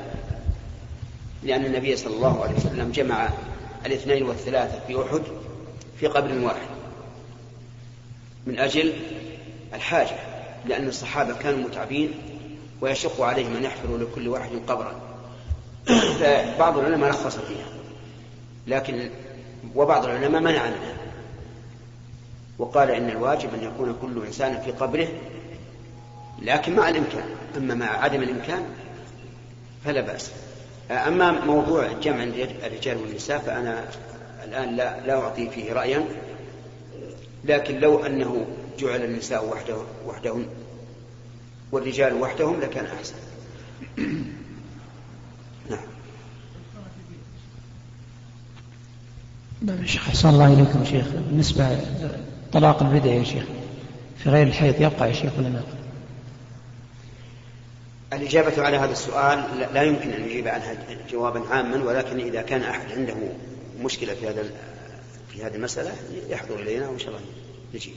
لأن 1.44 1.65
النبي 1.65 1.96
صلى 1.96 2.15
الله 2.15 2.44
عليه 2.44 2.56
وسلم 2.56 2.91
جمع 2.91 3.29
الاثنين 3.86 4.24
والثلاثة 4.24 4.79
في 4.88 5.01
أحد 5.01 5.22
في 6.00 6.08
قبر 6.08 6.46
واحد 6.46 6.68
من 8.48 8.60
أجل 8.60 8.94
الحاجة 9.74 10.15
لأن 10.65 10.88
الصحابة 10.88 11.34
كانوا 11.34 11.60
متعبين 11.60 12.12
ويشق 12.82 13.22
عليهم 13.22 13.56
أن 13.56 13.63
يحفروا 13.63 13.98
لكل 13.98 14.27
واحد 14.27 14.51
قبرا 14.68 15.01
فبعض 16.20 16.77
العلماء 16.77 17.10
رخص 17.10 17.38
فيها 17.38 17.68
لكن 18.68 19.10
وبعض 19.75 20.06
العلماء 20.06 20.42
منع 20.42 20.66
منها. 20.66 20.98
وقال 22.60 22.92
إن 22.92 23.10
الواجب 23.10 23.54
أن 23.54 23.63
يكون 23.63 23.96
كل 24.01 24.25
إنسان 24.25 24.62
في 24.62 24.72
قبره 24.72 25.08
لكن 26.42 26.75
مع 26.75 26.89
الإمكان. 26.89 27.25
أما 27.58 27.75
مع 27.75 27.86
عدم 27.86 28.24
الإمكان 28.24 28.63
فلا 29.86 30.01
بأس. 30.01 30.32
أما 30.92 31.46
موضوع 31.46 31.88
جمع 31.92 32.24
الرجال 32.63 32.98
والنساء 32.98 33.39
فأنا 33.39 33.86
الآن 34.44 34.75
لا, 34.75 35.00
لا 35.00 35.22
أعطي 35.22 35.50
فيه 35.50 35.74
رأيا 35.74 36.06
لكن 37.46 37.80
لو 37.80 38.06
أنه 38.06 38.46
جعل 38.80 39.04
النساء 39.04 39.46
وحده 39.46 39.78
وحدهن 40.08 40.46
والرجال 41.72 42.22
وحدهم 42.22 42.60
لكان 42.62 42.86
أحسن. 42.86 43.16
شيخ 49.86 50.08
أحسن 50.08 50.30
الله 50.30 50.54
إليكم 50.54 50.86
شيخ 50.86 51.06
بالنسبة 51.30 51.80
طلاق 52.52 52.84
البدع 52.84 53.12
يا 53.12 53.24
شيخ 53.24 53.44
في 54.18 54.30
غير 54.30 54.48
الحيض 54.48 54.82
يبقى 54.82 55.08
يا 55.08 55.14
شيخ 55.14 55.32
ولا 55.38 55.50
ما 55.50 55.62
الإجابة 58.14 58.62
على 58.62 58.78
هذا 58.78 58.92
السؤال 58.92 59.44
لا 59.74 59.84
يمكن 59.84 60.10
أن 60.10 60.24
يجيب 60.24 60.48
عنها 60.48 60.74
جوابا 61.12 61.42
عاما 61.50 61.84
ولكن 61.84 62.20
إذا 62.20 62.42
كان 62.42 62.62
أحد 62.62 62.92
عنده 62.98 63.14
مشكلة 63.82 64.14
في 64.14 64.30
هذا 64.30 64.44
في 65.30 65.44
هذه 65.44 65.56
المسألة 65.56 65.92
يحضر 66.30 66.60
إلينا 66.60 66.90
وإن 66.90 67.00
شاء 67.00 67.10
الله 67.10 67.20
نجيب. 67.76 67.94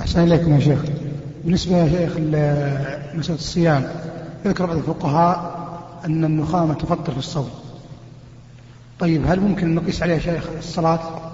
أحسن 0.00 0.22
إليكم 0.22 0.54
يا 0.54 0.60
شيخ. 0.60 0.78
بالنسبة 1.44 1.76
يا 1.76 1.88
شيخ 1.88 2.12
مسألة 3.14 3.38
الصيام 3.38 3.90
يذكر 4.44 4.66
بعض 4.66 4.76
الفقهاء 4.76 5.56
أن 6.04 6.24
النخامة 6.24 6.74
تفطر 6.74 7.12
في 7.12 7.18
الصوم. 7.18 7.50
طيب 9.00 9.26
هل 9.26 9.40
ممكن 9.40 9.74
نقيس 9.74 10.02
عليها 10.02 10.18
شيخ 10.18 10.44
الصلاة؟ 10.58 11.32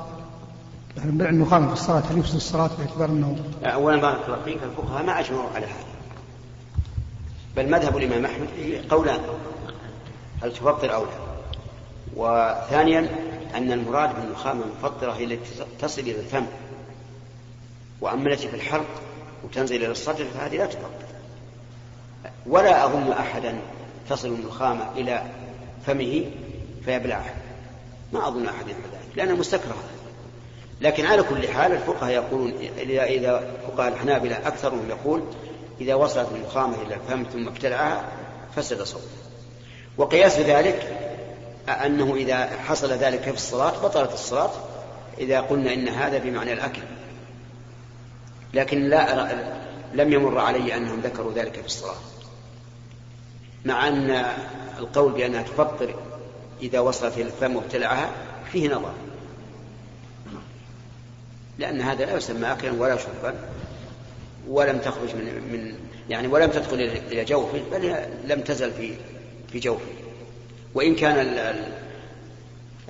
يعني 0.96 1.10
بيع 1.10 1.28
النخامة 1.28 1.66
في 1.66 1.72
الصلاة 1.72 2.02
هل 2.10 2.18
يفسد 2.18 2.34
الصلاة 2.34 2.70
باعتبار 2.78 3.08
أنه 3.08 3.36
أولا 3.64 3.96
بارك 3.96 4.20
الله 4.26 4.42
فيك 4.44 4.58
الفقهاء 4.62 5.02
ما 5.02 5.20
أجمعوا 5.20 5.50
على 5.54 5.66
هذا. 5.66 5.84
بل 7.56 7.70
مذهب 7.70 7.96
الإمام 7.96 8.24
أحمد 8.24 8.48
قولان. 8.90 9.20
هل 10.42 10.52
تفطر 10.52 10.94
أو 10.94 11.04
لا؟ 11.04 11.10
وثانيا 12.16 13.08
أن 13.54 13.72
المراد 13.72 14.14
بالنخامة 14.14 14.64
المفطرة 14.64 15.12
هي 15.12 15.24
التي 15.24 15.64
تصل 15.80 16.00
إلى 16.02 16.20
الفم. 16.20 16.46
وأما 18.00 18.32
التي 18.32 18.48
في 18.48 18.56
الحلق 18.56 19.02
وتنزل 19.44 19.76
إلى 19.76 19.90
الصدر 19.90 20.24
فهذه 20.24 20.56
لا 20.56 20.66
تفطر 20.66 21.12
ولا 22.46 22.84
أظن 22.84 23.12
أحدا 23.12 23.54
تصل 24.10 24.28
النخامة 24.28 24.92
إلى 24.96 25.22
فمه 25.86 26.24
فيبلعها 26.84 27.34
ما 28.12 28.28
أظن 28.28 28.46
أحد 28.46 28.68
يفعل 28.68 28.90
ذلك 28.92 29.16
لأنها 29.16 29.34
مستكرهة. 29.34 29.82
لكن 30.80 31.06
على 31.06 31.22
كل 31.22 31.48
حال 31.48 31.72
الفقهاء 31.72 32.12
يقولون 32.12 32.52
إذا 32.88 33.54
فقهاء 33.68 33.92
الحنابلة 33.92 34.48
أكثرهم 34.48 34.88
يقول 34.88 35.22
إذا 35.80 35.94
وصلت 35.94 36.28
النخامة 36.34 36.82
إلى 36.82 36.94
الفم 36.94 37.24
ثم 37.32 37.48
ابتلعها 37.48 38.04
فسد 38.56 38.82
صوته 38.82 39.04
وقياس 39.96 40.38
ذلك 40.38 40.98
أنه 41.68 42.14
إذا 42.14 42.46
حصل 42.46 42.92
ذلك 42.92 43.20
في 43.20 43.34
الصلاة 43.34 43.82
بطلت 43.82 44.12
الصلاة 44.12 44.50
إذا 45.18 45.40
قلنا 45.40 45.74
إن 45.74 45.88
هذا 45.88 46.18
بمعنى 46.18 46.52
الأكل. 46.52 46.82
لكن 48.54 48.88
لا 48.88 49.12
أرى 49.12 49.38
لم 49.94 50.12
يمر 50.12 50.38
علي 50.38 50.76
أنهم 50.76 51.00
ذكروا 51.00 51.32
ذلك 51.32 51.60
في 51.60 51.66
الصلاة. 51.66 51.96
مع 53.64 53.88
أن 53.88 54.24
القول 54.78 55.12
بأنها 55.12 55.42
تفطر 55.42 55.94
إذا 56.60 56.80
وصلت 56.80 57.14
إلى 57.14 57.22
الفم 57.22 57.56
وابتلعها 57.56 58.10
فيه 58.52 58.68
نظر. 58.68 58.94
لأن 61.58 61.80
هذا 61.80 62.04
لا 62.04 62.16
يسمى 62.16 62.52
أكلا 62.52 62.72
ولا 62.72 62.96
شربا 62.96 63.34
ولم 64.48 64.78
تخرج 64.78 65.14
من 65.14 65.52
من 65.52 65.74
يعني 66.10 66.28
ولم 66.28 66.50
تدخل 66.50 66.76
إلى 66.80 67.24
جوفه 67.24 67.62
بل 67.72 68.06
لم 68.24 68.40
تزل 68.40 68.72
في 68.72 68.94
في 69.52 69.58
جوفه. 69.58 69.92
وإن 70.74 70.94
كان 70.94 71.18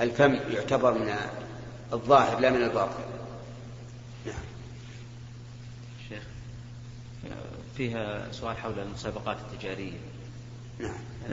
الفم 0.01 0.39
يعتبر 0.51 0.99
من 0.99 1.15
الظاهر 1.93 2.41
لا 2.41 2.51
من 2.51 2.63
الباطن. 2.63 3.05
نعم. 4.27 4.35
شيخ 6.09 6.23
فيها 7.77 8.33
سؤال 8.33 8.57
حول 8.57 8.79
المسابقات 8.79 9.37
التجارية. 9.37 10.12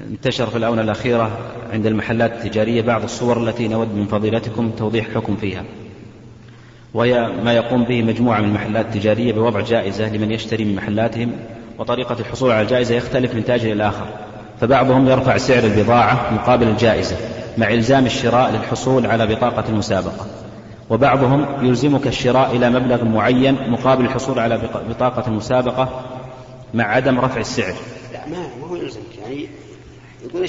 انتشر 0.09 0.45
في 0.45 0.57
الآونة 0.57 0.81
الأخيرة 0.81 1.37
عند 1.73 1.85
المحلات 1.85 2.31
التجارية 2.31 2.81
بعض 2.81 3.03
الصور 3.03 3.43
التي 3.43 3.67
نود 3.67 3.95
من 3.95 4.05
فضيلتكم 4.05 4.71
توضيح 4.77 5.07
حكم 5.15 5.35
فيها 5.35 5.63
وهي 6.93 7.27
ما 7.43 7.53
يقوم 7.53 7.83
به 7.83 8.01
مجموعة 8.03 8.39
من 8.39 8.47
المحلات 8.47 8.85
التجارية 8.85 9.33
بوضع 9.33 9.61
جائزة 9.61 10.09
لمن 10.09 10.31
يشتري 10.31 10.65
من 10.65 10.75
محلاتهم 10.75 11.31
وطريقة 11.79 12.15
الحصول 12.19 12.51
على 12.51 12.61
الجائزة 12.61 12.95
يختلف 12.95 13.35
من 13.35 13.45
تاجر 13.45 13.71
إلى 13.71 13.87
آخر 13.87 14.05
فبعضهم 14.61 15.07
يرفع 15.07 15.37
سعر 15.37 15.63
البضاعة 15.63 16.33
مقابل 16.33 16.67
الجائزة 16.67 17.15
مع 17.57 17.73
إلزام 17.73 18.05
الشراء 18.05 18.51
للحصول 18.51 19.05
على 19.05 19.27
بطاقة 19.27 19.63
المسابقة 19.69 20.25
وبعضهم 20.89 21.45
يلزمك 21.65 22.07
الشراء 22.07 22.55
إلى 22.55 22.69
مبلغ 22.69 23.05
معين 23.05 23.71
مقابل 23.71 24.05
الحصول 24.05 24.39
على 24.39 24.61
بطاقة 24.89 25.27
المسابقة 25.27 26.01
مع 26.73 26.83
عدم 26.83 27.19
رفع 27.19 27.39
السعر. 27.39 27.73
لا 28.31 28.39
ما 28.39 28.67
هو 28.69 28.75
يلزمك. 28.75 29.17
يعني 29.21 29.49
يقول 30.23 30.43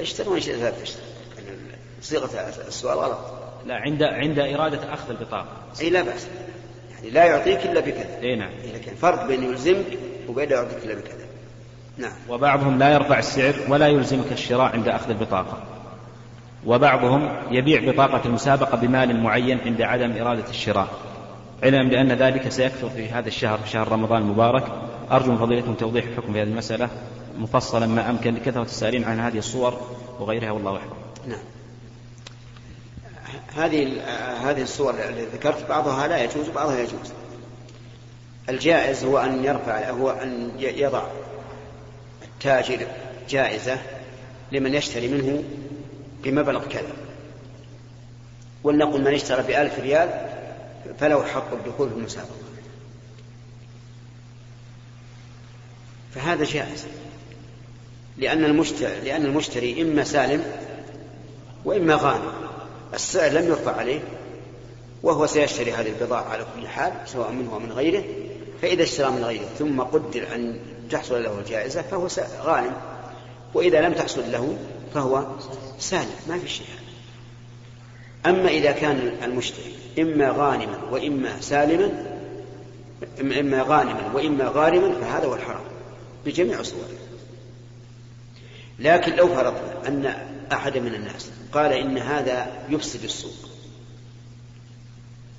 اشتري 0.00 0.28
وان 0.28 0.40
شئت 0.40 0.58
لا 0.58 0.70
تشتري 0.70 1.02
صيغة 2.00 2.30
السؤال 2.68 2.98
غلط. 2.98 3.18
لا 3.66 3.74
عند 3.74 4.02
عند 4.02 4.38
إرادة 4.38 4.94
أخذ 4.94 5.10
البطاقة. 5.10 5.46
أي 5.80 5.90
لا 5.90 6.02
بأس. 6.02 6.26
يعني 6.94 7.10
لا 7.10 7.24
يعطيك 7.24 7.66
إلا 7.66 7.80
بكذا. 7.80 8.18
أي 8.22 8.36
نعم. 8.36 8.50
لكن 8.74 8.94
فرق 8.94 9.26
بين 9.26 9.42
يلزمك 9.42 9.98
وبين 10.28 10.48
لا 10.48 10.54
يعطيك 10.56 10.84
إلا 10.84 10.94
بكذا. 10.94 11.26
نعم. 11.98 12.12
وبعضهم 12.28 12.78
لا 12.78 12.94
يرفع 12.94 13.18
السعر 13.18 13.54
ولا 13.68 13.88
يلزمك 13.88 14.32
الشراء 14.32 14.72
عند 14.72 14.88
أخذ 14.88 15.10
البطاقة. 15.10 15.62
وبعضهم 16.66 17.36
يبيع 17.50 17.92
بطاقة 17.92 18.26
المسابقة 18.26 18.76
بمال 18.76 19.20
معين 19.22 19.60
عند 19.60 19.82
عدم 19.82 20.12
إرادة 20.12 20.50
الشراء. 20.50 20.88
علما 21.62 21.88
بأن 21.90 22.12
ذلك 22.12 22.48
سيكثر 22.48 22.88
في 22.88 23.08
هذا 23.08 23.28
الشهر 23.28 23.58
شهر 23.66 23.92
رمضان 23.92 24.22
المبارك. 24.22 24.64
أرجو 25.10 25.32
من 25.32 25.38
فضيلتكم 25.38 25.74
توضيح 25.74 26.04
الحكم 26.04 26.32
في 26.32 26.42
هذه 26.42 26.48
المسألة 26.48 26.88
مفصلا 27.38 27.86
ما 27.86 28.10
أمكن 28.10 28.34
لكثرة 28.34 28.62
السائلين 28.62 29.04
عن 29.04 29.20
هذه 29.20 29.38
الصور 29.38 29.80
وغيرها 30.20 30.50
والله 30.50 30.70
أعلم. 30.70 30.90
نعم. 31.26 31.38
هذه 33.56 34.00
هذه 34.50 34.62
الصور 34.62 34.94
التي 34.94 35.24
ذكرت 35.36 35.68
بعضها 35.68 36.08
لا 36.08 36.24
يجوز 36.24 36.48
وبعضها 36.48 36.78
يجوز. 36.78 37.12
الجائز 38.48 39.04
هو 39.04 39.18
أن 39.18 39.44
يرفع 39.44 39.90
هو 39.90 40.10
أن 40.10 40.50
يضع 40.58 41.02
التاجر 42.22 42.86
جائزة 43.28 43.78
لمن 44.52 44.74
يشتري 44.74 45.08
منه 45.08 45.44
بمبلغ 46.24 46.64
كذا. 46.66 46.92
ولنقل 48.64 49.00
من 49.00 49.14
اشترى 49.14 49.42
بألف 49.42 49.78
ريال 49.78 50.08
فله 50.98 51.24
حق 51.24 51.52
الدخول 51.52 51.90
في 51.90 51.96
المسابقة. 51.96 52.46
فهذا 56.16 56.44
جائز. 56.44 56.86
لأن 58.18 58.44
المشتري, 58.44 59.00
لأن 59.04 59.24
المشتري 59.24 59.82
إما 59.82 60.04
سالم 60.04 60.44
وإما 61.64 61.94
غانم. 61.94 62.32
السعر 62.94 63.30
لم 63.30 63.46
يرفع 63.48 63.76
عليه 63.76 64.00
وهو 65.02 65.26
سيشتري 65.26 65.72
هذه 65.72 65.88
البضاعة 65.88 66.24
على 66.24 66.46
كل 66.56 66.68
حال 66.68 66.92
سواء 67.06 67.30
منه 67.30 67.54
ومن 67.54 67.72
غيره. 67.72 68.04
فإذا 68.62 68.82
اشترى 68.82 69.10
من 69.10 69.24
غيره 69.24 69.46
ثم 69.58 69.80
قدر 69.80 70.34
أن 70.34 70.58
تحصل 70.90 71.22
له 71.22 71.38
الجائزة 71.38 71.82
فهو 71.82 72.08
غانم. 72.42 72.72
وإذا 73.54 73.80
لم 73.80 73.92
تحصل 73.92 74.32
له 74.32 74.56
فهو 74.94 75.26
سالم. 75.78 76.16
ما 76.28 76.38
في 76.38 76.48
شيء. 76.48 76.66
أما 78.26 78.48
إذا 78.48 78.72
كان 78.72 79.16
المشتري 79.22 79.74
إما 79.98 80.30
غانما 80.30 80.78
وإما 80.90 81.40
سالما 81.40 81.90
إما 83.20 83.62
غانما 83.62 84.10
وإما 84.14 84.48
غارما 84.48 84.92
فهذا 85.00 85.26
هو 85.26 85.34
الحرام. 85.34 85.75
بجميع 86.26 86.62
صوره 86.62 86.88
لكن 88.78 89.16
لو 89.16 89.28
فرضنا 89.28 89.88
أن 89.88 90.06
أحد 90.52 90.78
من 90.78 90.94
الناس 90.94 91.30
قال 91.52 91.72
إن 91.72 91.98
هذا 91.98 92.64
يفسد 92.68 93.04
السوق 93.04 93.48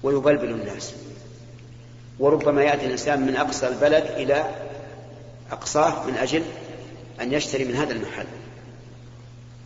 ويبلبل 0.03 0.49
الناس 0.49 0.93
وربما 2.19 2.63
يأتي 2.63 2.85
الإنسان 2.85 3.21
من 3.21 3.35
أقصى 3.35 3.67
البلد 3.67 4.03
إلى 4.03 4.55
أقصاه 5.51 6.05
من 6.07 6.13
أجل 6.13 6.43
أن 7.21 7.33
يشتري 7.33 7.65
من 7.65 7.75
هذا 7.75 7.93
المحل. 7.93 8.25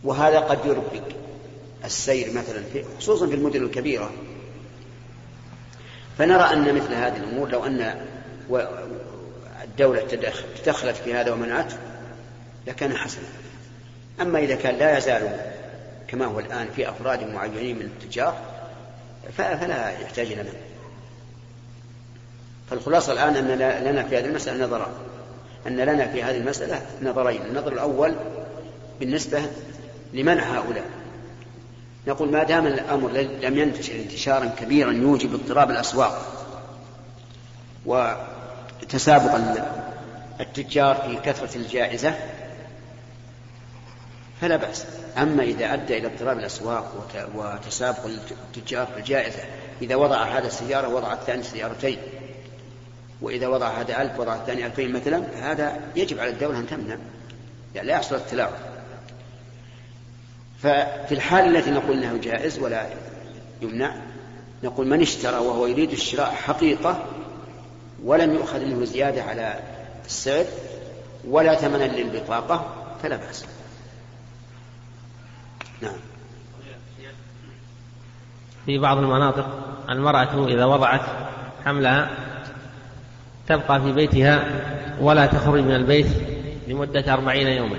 وهذا 0.04 0.38
قد 0.38 0.58
يربك 0.66 1.16
السير 1.84 2.32
مثلا 2.32 2.62
في 2.72 2.84
خصوصا 2.98 3.26
في 3.26 3.34
المدن 3.34 3.64
الكبيرة. 3.64 4.10
فنرى 6.18 6.42
أن 6.42 6.74
مثل 6.74 6.94
هذه 6.94 7.16
الأمور 7.16 7.48
لو 7.48 7.64
أن 7.64 8.06
الدولة 9.64 10.00
تدخلت 10.64 10.96
في 10.96 11.14
هذا 11.14 11.32
ومنعته 11.32 11.76
لكان 12.66 12.96
حسنا. 12.96 13.24
أما 14.20 14.38
إذا 14.38 14.54
كان 14.54 14.74
لا 14.74 14.98
يزال 14.98 15.52
كما 16.08 16.26
هو 16.26 16.40
الآن 16.40 16.68
في 16.76 16.88
أفراد 16.88 17.22
معينين 17.28 17.76
من 17.76 17.82
التجار 17.82 18.36
فلا 19.36 19.90
يحتاج 20.00 20.26
إلى 20.26 20.42
منع 20.42 20.52
فالخلاصة 22.70 23.12
الآن 23.12 23.36
أن 23.36 23.84
لنا 23.84 24.02
في 24.02 24.18
هذه 24.18 24.24
المسألة 24.24 24.66
نظران 24.66 24.92
أن 25.66 25.76
لنا 25.76 26.06
في 26.06 26.22
هذه 26.22 26.36
المسألة 26.36 26.82
نظرين. 27.02 27.42
النظر 27.42 27.72
الأول 27.72 28.14
بالنسبة 29.00 29.42
لمنع 30.12 30.42
هؤلاء. 30.42 30.84
نقول 32.06 32.30
ما 32.30 32.42
دام 32.42 32.66
الأمر 32.66 33.10
لم 33.42 33.58
ينتشر 33.58 33.94
انتشارا 33.94 34.46
كبيرا 34.46 34.92
يوجب 34.92 35.34
اضطراب 35.34 35.70
الأسواق 35.70 36.42
وتسابق 38.82 39.40
التجار 40.40 40.94
في 40.94 41.30
كثرة 41.30 41.56
الجائزة 41.56 42.14
فلا 44.40 44.56
بأس. 44.56 44.86
أما 45.18 45.42
إذا 45.42 45.74
أدى 45.74 45.98
إلى 45.98 46.06
اضطراب 46.06 46.38
الأسواق 46.38 47.08
وتسابق 47.34 48.06
التجار 48.30 48.86
في 48.86 48.98
الجائزة 48.98 49.38
إذا 49.82 49.96
وضع 49.96 50.22
هذا 50.22 50.46
السيارة 50.46 50.88
وضع 50.88 51.12
الثاني 51.12 51.42
سيارتين. 51.42 51.98
وإذا 53.20 53.48
وضع 53.48 53.68
هذا 53.80 54.02
ألف 54.02 54.20
وضع 54.20 54.34
الثاني 54.34 54.66
ألفين 54.66 54.92
مثلا 54.92 55.22
فهذا 55.22 55.80
يجب 55.96 56.18
على 56.18 56.30
الدولة 56.30 56.58
أن 56.58 56.66
تمنع. 56.66 56.96
يعني 57.74 57.88
لا 57.88 57.94
يحصل 57.94 58.16
التلاعب 58.16 58.52
ففي 60.62 61.12
الحال 61.12 61.56
التي 61.56 61.70
نقول 61.70 62.02
انه 62.02 62.16
جائز 62.16 62.58
ولا 62.58 62.86
يمنع 63.62 63.94
نقول 64.64 64.86
من 64.86 65.00
اشترى 65.00 65.36
وهو 65.36 65.66
يريد 65.66 65.90
الشراء 65.92 66.30
حقيقة 66.30 67.04
ولم 68.04 68.34
يؤخذ 68.34 68.64
منه 68.64 68.84
زيادة 68.84 69.22
على 69.22 69.60
السعر 70.06 70.44
ولا 71.28 71.54
ثمنا 71.54 71.84
للبطاقة 71.84 72.66
فلا 73.02 73.16
بأس. 73.16 73.44
نعم. 75.80 75.96
في 78.66 78.78
بعض 78.78 78.98
المناطق 78.98 79.46
المرأة 79.90 80.48
إذا 80.48 80.64
وضعت 80.64 81.00
حملها 81.64 82.10
تبقى 83.48 83.82
في 83.82 83.92
بيتها 83.92 84.44
ولا 85.00 85.26
تخرج 85.26 85.60
من 85.60 85.74
البيت 85.74 86.06
لمدة 86.68 87.12
أربعين 87.12 87.46
يوما. 87.46 87.78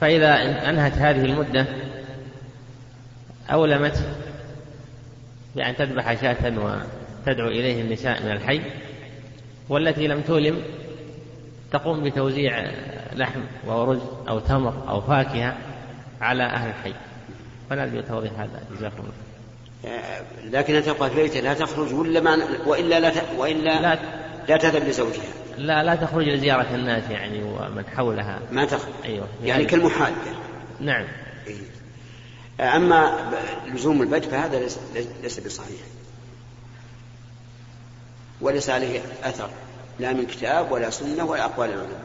فإذا 0.00 0.34
أنهت 0.70 0.92
هذه 0.92 1.24
المدة 1.24 1.66
أولمت 3.50 4.04
بأن 5.56 5.76
تذبح 5.76 6.20
شاة 6.20 6.48
وتدعو 7.20 7.48
إليه 7.48 7.80
النساء 7.80 8.22
من 8.22 8.30
الحي 8.30 8.60
والتي 9.68 10.06
لم 10.06 10.20
تولم 10.20 10.62
تقوم 11.72 12.04
بتوزيع 12.04 12.70
لحم 13.12 13.40
وأرز 13.66 14.00
أو 14.28 14.38
تمر 14.38 14.88
أو 14.88 15.00
فاكهة 15.00 15.56
على 16.20 16.42
أهل 16.44 16.68
الحي. 16.68 16.94
فنرجو 17.70 18.00
توضيح 18.00 18.32
هذا. 18.32 18.62
جزاكم 18.76 19.02
الله. 19.02 20.00
لكنها 20.44 20.80
تبقى 20.80 21.10
في 21.10 21.16
بيتها 21.16 21.40
لا 21.40 21.54
تخرج 21.54 21.94
ولا 21.94 22.20
ما 22.20 22.38
وإلا 22.66 23.00
لا 23.00 23.10
ت... 23.10 23.22
وإلا 23.38 23.80
لا. 23.80 23.98
لا 24.48 24.56
تذهب 24.56 24.88
لزوجها. 24.88 25.22
لا 25.58 25.82
لا 25.84 25.94
تخرج 25.94 26.28
لزيارة 26.28 26.74
الناس 26.74 27.10
يعني 27.10 27.42
ومن 27.42 27.84
حولها. 27.96 28.40
ما 28.52 28.64
تخرج. 28.64 28.92
أيوه. 29.04 29.26
يعني, 29.44 29.48
يعني 29.48 29.64
كالمحال. 29.64 30.12
نعم. 30.80 31.04
إيه. 31.46 32.76
أما 32.76 33.30
لزوم 33.74 34.02
البيت 34.02 34.24
فهذا 34.24 34.58
ليس, 34.58 34.78
ليس 35.22 35.40
بصحيح. 35.40 35.80
وليس 38.40 38.70
عليه 38.70 39.00
أثر 39.24 39.50
لا 39.98 40.12
من 40.12 40.26
كتاب 40.26 40.72
ولا 40.72 40.90
سنة 40.90 41.24
ولا 41.24 41.44
أقوال 41.44 41.68
العلماء. 41.68 42.04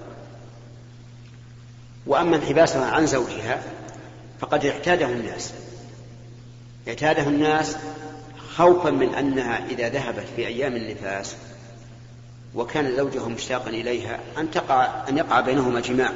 وأما 2.08 2.36
انحباسها 2.36 2.86
عن 2.86 3.06
زوجها 3.06 3.63
فقد 4.39 4.65
اعتاده 4.65 5.06
الناس. 5.06 5.54
اعتاده 6.88 7.28
الناس 7.28 7.78
خوفا 8.56 8.89
من 8.89 9.15
أنها 9.15 9.65
إذا 9.69 9.89
ذهبت 9.89 10.26
في 10.36 10.48
أيام 10.48 10.76
النفاس 10.76 11.36
وكان 12.56 12.95
زوجها 12.95 13.28
مشتاقا 13.28 13.69
إليها 13.69 14.19
أن 14.38 14.52
تقع 14.52 15.10
أن 15.10 15.17
يقع 15.17 15.41
بينهما 15.41 15.80
جماع. 15.80 16.12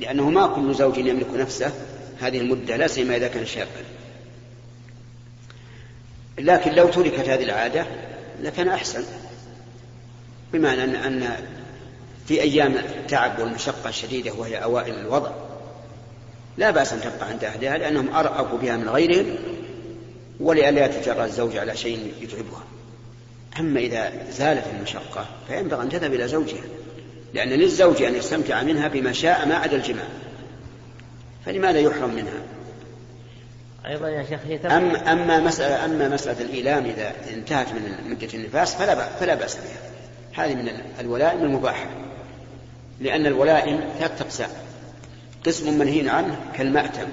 لأنه 0.00 0.30
ما 0.30 0.46
كل 0.46 0.74
زوج 0.74 0.98
يملك 0.98 1.30
نفسه 1.34 1.72
هذه 2.20 2.38
المدة 2.38 2.76
لا 2.76 2.86
سيما 2.86 3.16
إذا 3.16 3.28
كان 3.28 3.46
شابا. 3.46 3.84
لكن 6.38 6.72
لو 6.72 6.88
تركت 6.88 7.28
هذه 7.28 7.42
العادة 7.42 7.86
لكان 8.42 8.68
أحسن. 8.68 9.04
بمعنى 10.52 10.84
أن 10.84 10.94
أن 10.94 11.36
في 12.26 12.40
أيام 12.40 12.74
التعب 12.74 13.38
والمشقة 13.38 13.88
الشديدة 13.88 14.32
وهي 14.32 14.62
أوائل 14.62 14.94
الوضع 14.94 15.30
لا 16.56 16.70
بأس 16.70 16.92
أن 16.92 17.00
تبقى 17.00 17.28
عند 17.28 17.44
أهلها 17.44 17.78
لأنهم 17.78 18.14
أرأفوا 18.14 18.58
بها 18.58 18.76
من 18.76 18.88
غيرهم 18.88 19.36
ولئلا 20.40 20.86
يتجرى 20.86 21.24
الزوج 21.24 21.56
على 21.56 21.76
شيء 21.76 22.12
يتعبها. 22.20 22.64
أما 23.60 23.80
إذا 23.80 24.12
زالت 24.30 24.64
المشقة 24.76 25.26
فينبغي 25.48 25.82
أن 25.82 25.88
تذهب 25.88 26.14
إلى 26.14 26.28
زوجها 26.28 26.64
لأن 27.34 27.48
للزوج 27.48 28.02
أن 28.02 28.14
يستمتع 28.14 28.62
منها 28.62 28.88
بما 28.88 29.12
شاء 29.12 29.48
ما 29.48 29.54
عدا 29.54 29.76
الجماع. 29.76 30.08
فلماذا 31.46 31.78
يحرم 31.78 32.14
منها؟ 32.14 32.42
أيضا 33.86 34.08
يا 34.08 34.22
شيخ 34.22 34.40
هي 34.46 34.56
أما 34.56 35.12
أما 35.12 35.40
مسألة 35.40 35.84
أما 35.84 36.08
مسألة 36.08 36.40
الإيلام 36.40 36.84
إذا 36.84 37.12
انتهت 37.30 37.72
من 37.72 38.10
مدة 38.10 38.28
النفاس 38.34 38.74
فلا 38.74 39.08
فلا 39.08 39.34
بأس 39.34 39.56
بها. 39.56 39.90
هذه 40.44 40.54
من 40.54 40.68
الولائم 41.00 41.42
المباحة. 41.42 41.86
لأن 43.00 43.26
الولائم 43.26 43.80
ثلاثة 43.98 44.24
أقسام. 44.24 44.50
قسم 45.46 45.78
منهي 45.78 46.08
عنه 46.08 46.36
كالمأتم 46.54 47.08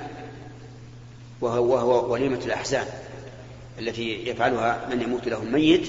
وهو, 1.41 1.73
وهو 1.73 2.13
وليمة 2.13 2.39
الأحزان 2.45 2.85
التي 3.79 4.29
يفعلها 4.29 4.87
من 4.89 5.01
يموت 5.01 5.27
له 5.27 5.43
الميت 5.43 5.87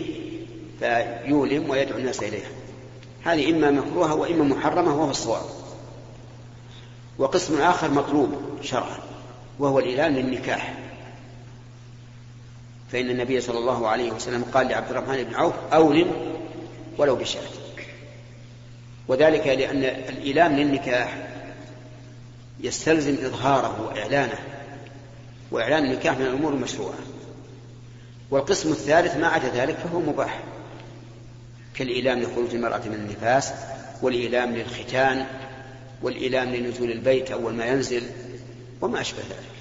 فيولم 0.80 1.70
ويدعو 1.70 1.98
الناس 1.98 2.22
إليها. 2.22 2.48
هذه 3.24 3.50
إما 3.50 3.70
مكروهة 3.70 4.14
وإما 4.14 4.44
محرمة 4.44 4.96
وهو 4.96 5.10
الصواب. 5.10 5.44
وقسم 7.18 7.60
آخر 7.60 7.90
مطلوب 7.90 8.30
شرعا 8.62 9.05
وهو 9.58 9.78
الإعلان 9.78 10.14
للنكاح. 10.14 10.74
فإن 12.92 13.10
النبي 13.10 13.40
صلى 13.40 13.58
الله 13.58 13.88
عليه 13.88 14.10
وسلم 14.10 14.44
قال 14.44 14.68
لعبد 14.68 14.90
الرحمن 14.90 15.22
بن 15.22 15.34
عوف 15.34 15.54
أولم 15.72 16.10
ولو 16.98 17.16
بشاة 17.16 17.42
وذلك 19.08 19.46
لأن 19.46 19.84
الإيلام 19.84 20.56
للنكاح 20.56 21.28
يستلزم 22.60 23.16
إظهاره 23.26 23.82
وإعلانه 23.82 24.38
وإعلان 25.50 25.84
النكاح 25.84 26.18
من 26.18 26.26
الأمور 26.26 26.52
المشروعة. 26.52 26.98
والقسم 28.30 28.70
الثالث 28.70 29.16
ما 29.16 29.26
عدا 29.26 29.48
ذلك 29.48 29.76
فهو 29.76 30.00
مباح 30.00 30.40
كالإيلام 31.74 32.22
لخروج 32.22 32.54
المرأة 32.54 32.82
من 32.86 32.94
النفاس 32.94 33.52
والإيلام 34.02 34.56
للختان 34.56 35.26
والإيلام 36.02 36.54
لنزول 36.54 36.90
البيت 36.90 37.30
أول 37.30 37.54
ما 37.54 37.66
ينزل 37.66 38.02
وما 38.80 39.00
أشبه 39.00 39.18
ذلك. 39.18 39.56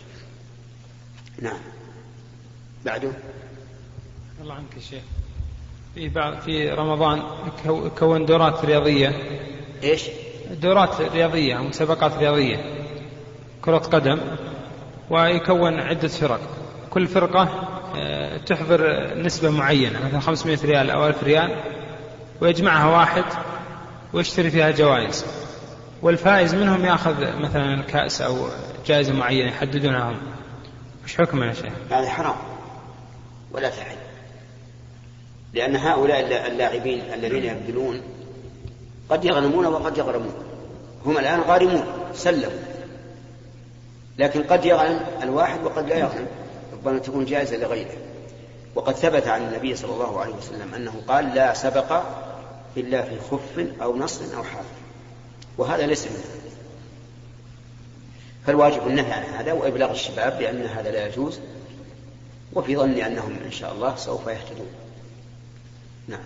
نعم. 1.41 1.60
بعده. 2.86 3.12
الله 4.41 4.54
عنك 4.54 4.75
يا 4.75 4.82
شيخ. 4.82 5.04
في 5.95 6.10
بعض 6.10 6.39
في 6.39 6.69
رمضان 6.69 7.23
كون 7.99 8.25
دورات 8.25 8.65
رياضية. 8.65 9.41
إيش؟ 9.84 10.04
دورات 10.51 11.01
رياضية 11.01 11.56
مسابقات 11.56 12.17
رياضية. 12.17 12.86
كرة 13.62 13.78
قدم. 13.78 14.19
ويكون 15.10 15.80
عدة 15.80 16.08
فرق. 16.08 16.41
كل 16.89 17.08
فرقة 17.08 17.71
آه، 17.97 18.38
تحضر 18.38 19.13
نسبة 19.17 19.49
معينة 19.49 20.06
مثلا 20.06 20.19
500 20.19 20.60
ريال 20.63 20.89
أو 20.89 21.08
1000 21.08 21.23
ريال 21.23 21.56
ويجمعها 22.41 22.97
واحد 22.97 23.23
ويشتري 24.13 24.51
فيها 24.51 24.71
جوائز. 24.71 25.25
والفائز 26.01 26.55
منهم 26.55 26.86
ياخذ 26.86 27.39
مثلا 27.39 27.81
كأس 27.81 28.21
أو 28.21 28.47
جائزة 28.88 29.13
معينة 29.13 29.49
يحددونها 29.49 30.12
هم 30.12 30.17
وش 31.03 31.19
يا 31.19 31.53
شيخ؟ 31.53 31.73
هذا 31.91 32.10
حرام 32.10 32.36
ولا 33.51 33.69
تحل. 33.69 33.95
لأن 35.53 35.75
هؤلاء 35.75 36.47
اللاعبين 36.47 37.01
الذين 37.13 37.43
يبذلون 37.43 38.01
قد 39.10 39.25
يغنمون 39.25 39.65
وقد 39.65 39.97
يغرمون. 39.97 40.34
هم 41.05 41.17
الآن 41.17 41.39
غارمون 41.39 41.86
سلموا. 42.13 42.60
لكن 44.17 44.43
قد 44.43 44.65
يغنم 44.65 44.99
الواحد 45.23 45.63
وقد 45.63 45.89
لا 45.89 45.97
يغنم 45.97 46.27
ربما 46.73 46.99
تكون 46.99 47.25
جائزة 47.25 47.58
لغيره. 47.58 47.97
وقد 48.75 48.93
ثبت 48.93 49.27
عن 49.27 49.41
النبي 49.41 49.75
صلى 49.75 49.93
الله 49.93 50.19
عليه 50.19 50.34
وسلم 50.36 50.73
أنه 50.75 50.93
قال 51.08 51.36
لا 51.36 51.53
سبق 51.53 52.01
إلا 52.77 53.01
في 53.01 53.19
خف 53.31 53.65
أو 53.81 53.97
نصر 53.97 54.38
أو 54.38 54.43
حافظ 54.43 54.85
وهذا 55.57 55.87
ليس 55.87 56.05
منه 56.05 56.35
فالواجب 58.45 58.87
النهي 58.87 59.11
عن 59.11 59.23
هذا 59.23 59.53
وإبلاغ 59.53 59.91
الشباب 59.91 60.37
بأن 60.37 60.65
هذا 60.65 60.91
لا 60.91 61.07
يجوز 61.07 61.39
وفي 62.53 62.77
ظني 62.77 63.07
أنهم 63.07 63.37
إن 63.45 63.51
شاء 63.51 63.73
الله 63.73 63.95
سوف 63.95 64.27
يهتدون. 64.27 64.67
نعم. 66.07 66.19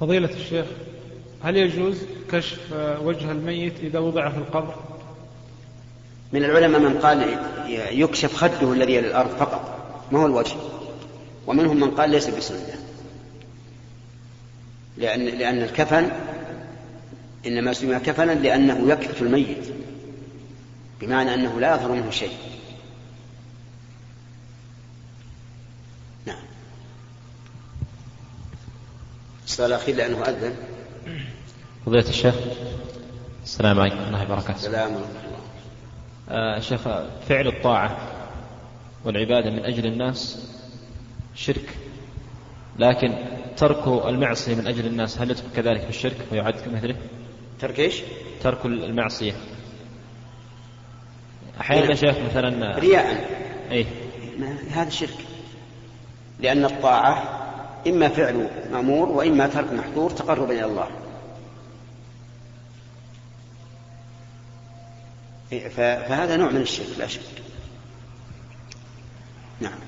فضيلة 0.00 0.30
الشيخ 0.30 0.66
هل 1.42 1.56
يجوز 1.56 1.98
كشف 2.30 2.72
وجه 3.02 3.30
الميت 3.30 3.80
إذا 3.80 3.98
وضع 3.98 4.30
في 4.30 4.38
القبر؟ 4.38 4.74
من 6.32 6.44
العلماء 6.44 6.80
من 6.80 6.98
قال 6.98 7.38
يكشف 8.00 8.36
خده 8.36 8.72
الذي 8.72 8.98
إلى 8.98 9.08
الأرض 9.08 9.30
فقط 9.30 9.78
ما 10.12 10.18
هو 10.18 10.26
الوجه؟ 10.26 10.56
ومنهم 11.46 11.80
من 11.80 11.90
قال 11.90 12.10
ليس 12.10 12.28
بسنة. 12.28 12.78
لأن 14.96 15.24
لأن 15.24 15.62
الكفن 15.62 16.10
إنما 17.46 17.72
سمي 17.72 17.98
كفنا 17.98 18.32
لأنه 18.32 18.92
يكفت 18.92 19.22
الميت 19.22 19.74
بمعنى 21.00 21.34
أنه 21.34 21.60
لا 21.60 21.74
يظهر 21.74 21.92
منه 21.92 22.10
شيء. 22.10 22.36
نعم. 26.26 26.44
السؤال 29.46 29.68
الأخير 29.72 29.96
لأنه 29.96 30.22
أذن. 30.22 30.54
فضيلة 31.86 32.08
الشيخ 32.08 32.34
السلام 33.44 33.80
عليكم 33.80 33.96
ورحمة 33.96 34.22
الله 34.22 34.32
وبركاته. 34.32 34.56
السلام 34.56 34.92
ورحمة 34.92 35.06
الله. 35.06 35.34
آه 36.30 36.60
شيخ 36.60 36.80
فعل 37.28 37.46
الطاعة 37.46 37.98
والعبادة 39.04 39.50
من 39.50 39.64
أجل 39.64 39.86
الناس 39.86 40.48
شرك 41.34 41.76
لكن 42.78 43.14
ترك 43.56 44.06
المعصية 44.06 44.54
من 44.54 44.66
أجل 44.66 44.86
الناس 44.86 45.18
هل 45.18 45.30
يدخل 45.30 45.44
كذلك 45.56 45.80
في 45.80 45.88
الشرك 45.88 46.16
ويعد 46.32 46.54
كمثله؟ 46.54 46.96
ترك 47.60 47.80
إيش؟ 47.80 48.02
ترك 48.42 48.66
المعصية. 48.66 49.32
أحيانا 51.60 51.90
يا 51.90 51.94
شيخ 51.94 52.16
مثلا 52.30 52.78
رياء. 52.78 53.30
أي 53.70 53.86
هذا 54.70 54.90
شرك. 54.90 55.26
لأن 56.40 56.64
الطاعة 56.64 57.40
إما 57.86 58.08
فعل 58.08 58.50
مأمور 58.72 59.08
وإما 59.08 59.46
ترك 59.46 59.72
محظور 59.72 60.10
تقربا 60.10 60.52
إلى 60.52 60.64
الله. 60.64 60.88
فهذا 65.76 66.36
نوع 66.36 66.50
من 66.50 66.60
الشرك 66.60 66.98
لا 66.98 67.06
شك. 67.06 67.20
نعم. 69.60 69.78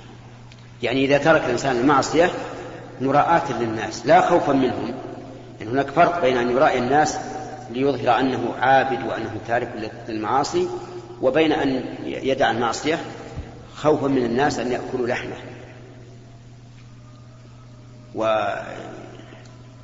يعني 0.83 1.05
إذا 1.05 1.19
ترك 1.19 1.45
الإنسان 1.45 1.77
المعصية 1.77 2.31
مراءاة 3.01 3.53
للناس 3.53 4.07
لا 4.07 4.31
خوفا 4.31 4.53
منهم. 4.53 4.95
يعني 5.61 5.71
هناك 5.71 5.91
فرق 5.91 6.21
بين 6.21 6.37
أن 6.37 6.51
يرائي 6.51 6.79
الناس 6.79 7.19
ليظهر 7.71 8.21
أنه 8.21 8.55
عابد 8.59 9.07
وأنه 9.07 9.41
تارك 9.49 9.93
للمعاصي 10.09 10.69
وبين 11.23 11.53
أن 11.53 11.97
يدع 12.05 12.51
المعصية 12.51 12.99
خوفا 13.75 14.07
من 14.07 14.25
الناس 14.25 14.59
أن 14.59 14.73
يأكلوا 14.73 15.07
لحمه. 15.07 15.37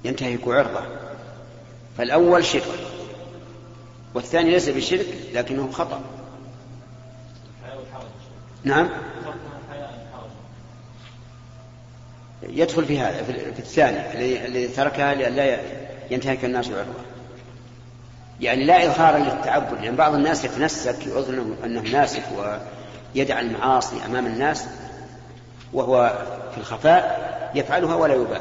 وينتهك 0.05 0.49
عرضة. 0.49 0.83
فالأول 1.99 2.45
شرك 2.45 2.62
والثاني 4.14 4.51
ليس 4.51 4.68
بشرك 4.68 5.07
لكنه 5.35 5.71
خطأ. 5.73 6.01
نعم؟ 8.64 8.88
يدخل 12.42 12.85
في 12.85 12.99
هذا 12.99 13.23
في 13.23 13.59
الثاني 13.59 14.47
الذي 14.47 14.68
تركها 14.68 15.14
لئلا 15.14 15.61
ينتهك 16.11 16.45
الناس 16.45 16.71
عرضة. 16.71 17.12
يعني 18.42 18.64
لا 18.64 18.87
إظهارا 18.87 19.18
للتعبد 19.18 19.72
لأن 19.72 19.85
يعني 19.85 19.96
بعض 19.96 20.14
الناس 20.14 20.44
يتنسك 20.44 21.07
يظن 21.07 21.57
أنه 21.64 21.81
ناسك 21.81 22.22
ويدع 23.14 23.40
المعاصي 23.40 23.96
أمام 24.07 24.26
الناس 24.26 24.64
وهو 25.72 26.18
في 26.52 26.59
الخفاء 26.59 27.33
يفعلها 27.55 27.94
ولا 27.94 28.14
يبالي. 28.14 28.40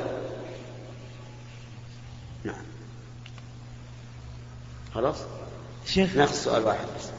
نعم. 2.43 2.63
خلاص؟ 4.95 5.17
شيخ. 5.85 6.15
ناخذ 6.15 6.33
سؤال 6.33 6.65
واحد 6.65 6.85
بس. 6.99 7.09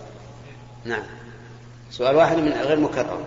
نعم. 0.85 1.03
سؤال 1.91 2.17
واحد 2.17 2.37
من 2.37 2.53
غير 2.53 2.81
مكرر. 2.81 3.25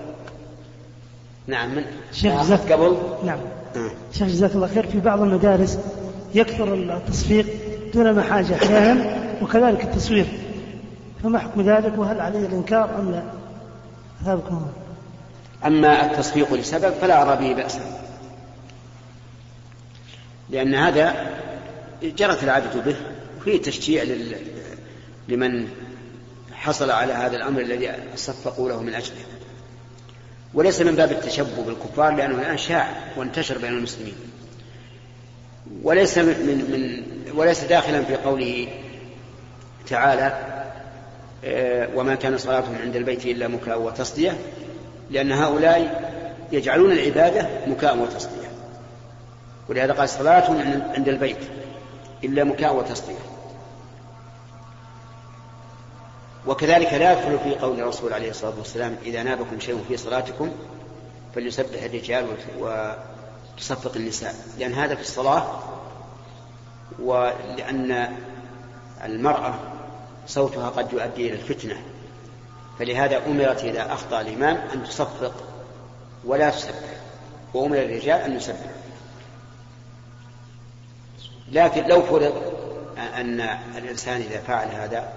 نعم 1.47 1.75
من؟ 1.75 1.85
شيخ 2.11 2.41
جزاك 2.43 2.71
قبل. 2.71 2.97
نعم. 3.25 3.39
آه. 3.75 3.91
شيخ 4.13 4.27
جزاك 4.27 4.51
الله 4.51 4.67
خير. 4.67 4.87
في 4.87 4.99
بعض 4.99 5.21
المدارس 5.21 5.79
يكثر 6.33 6.73
التصفيق 6.73 7.64
دون 7.95 8.11
ما 8.11 8.21
حاجة 8.21 8.55
أحيانا 8.55 9.15
وكذلك 9.41 9.83
التصوير 9.83 10.25
فما 11.23 11.39
حكم 11.39 11.61
ذلك؟ 11.61 11.93
وهل 11.97 12.19
عليه 12.19 12.45
الإنكار 12.45 12.99
أم 12.99 13.11
لا؟ 13.11 13.23
أثابكم 14.21 14.67
أما 15.65 16.05
التصفيق 16.05 16.53
لسبب 16.53 16.93
فلا 17.01 17.21
أرى 17.21 17.35
به 17.35 17.61
بأسا 17.61 17.79
لأن 20.49 20.75
هذا 20.75 21.15
جرت 22.03 22.43
العادة 22.43 22.81
به. 22.81 22.95
وفيه 23.37 23.61
تشجيع 23.61 24.03
لمن 25.27 25.67
حصل 26.53 26.91
على 26.91 27.13
هذا 27.13 27.37
الأمر 27.37 27.61
الذي 27.61 27.91
صفقوا 28.15 28.69
له 28.69 28.81
من 28.81 28.93
أجله. 28.93 29.25
وليس 30.53 30.81
من 30.81 30.95
باب 30.95 31.11
التشبه 31.11 31.63
بالكفار 31.65 32.15
لأنه 32.15 32.35
الآن 32.35 32.57
شاع 32.57 32.89
وانتشر 33.17 33.57
بين 33.57 33.71
المسلمين. 33.73 34.15
وليس 35.83 36.17
من, 36.17 36.25
من 36.71 37.03
وليس 37.35 37.63
داخلا 37.63 38.03
في 38.03 38.15
قوله 38.15 38.67
تعالى 39.87 40.55
آه، 41.45 41.89
وما 41.95 42.15
كان 42.15 42.37
صلاتهم 42.37 42.75
عند 42.81 42.95
البيت 42.95 43.25
إلا 43.25 43.47
مكاء 43.47 43.81
وتصدية 43.81 44.37
لأن 45.11 45.31
هؤلاء 45.31 46.11
يجعلون 46.51 46.91
العبادة 46.91 47.49
مكاء 47.67 47.97
وتصدية. 47.97 48.47
ولهذا 49.69 49.93
قال 49.93 50.09
صلاتهم 50.09 50.81
عند 50.95 51.09
البيت 51.09 51.37
إلا 52.23 52.43
مكاء 52.43 52.75
وتصدية. 52.75 53.15
وكذلك 56.47 56.93
لا 56.93 57.11
يدخل 57.11 57.39
في 57.39 57.55
قول 57.55 57.79
الرسول 57.79 58.13
عليه 58.13 58.29
الصلاة 58.29 58.53
والسلام 58.57 58.95
إذا 59.05 59.23
نابكم 59.23 59.59
شيء 59.59 59.83
في 59.87 59.97
صلاتكم 59.97 60.51
فليسبح 61.35 61.83
الرجال 61.83 62.25
وتصفق 63.55 63.95
النساء 63.95 64.35
لأن 64.59 64.73
هذا 64.73 64.95
في 64.95 65.01
الصلاة 65.01 65.59
ولأن 66.99 68.17
المرأة 69.03 69.53
صوتها 70.27 70.69
قد 70.69 70.93
يؤدي 70.93 71.27
إلى 71.27 71.33
الفتنة. 71.33 71.81
فلهذا 72.79 73.25
أمرت 73.25 73.63
إذا 73.63 73.93
أخطأ 73.93 74.21
الإمام 74.21 74.55
أن 74.73 74.83
تصفق 74.83 75.33
ولا 76.25 76.49
تسبح 76.49 76.99
وأمر 77.53 77.77
الرجال 77.77 78.21
أن 78.21 78.35
يسبحوا 78.35 78.71
لكن 81.51 81.87
لو 81.87 82.01
فرض 82.01 82.33
أن 82.97 83.41
الإنسان 83.77 84.21
إذا 84.21 84.39
فعل 84.39 84.67
هذا 84.67 85.13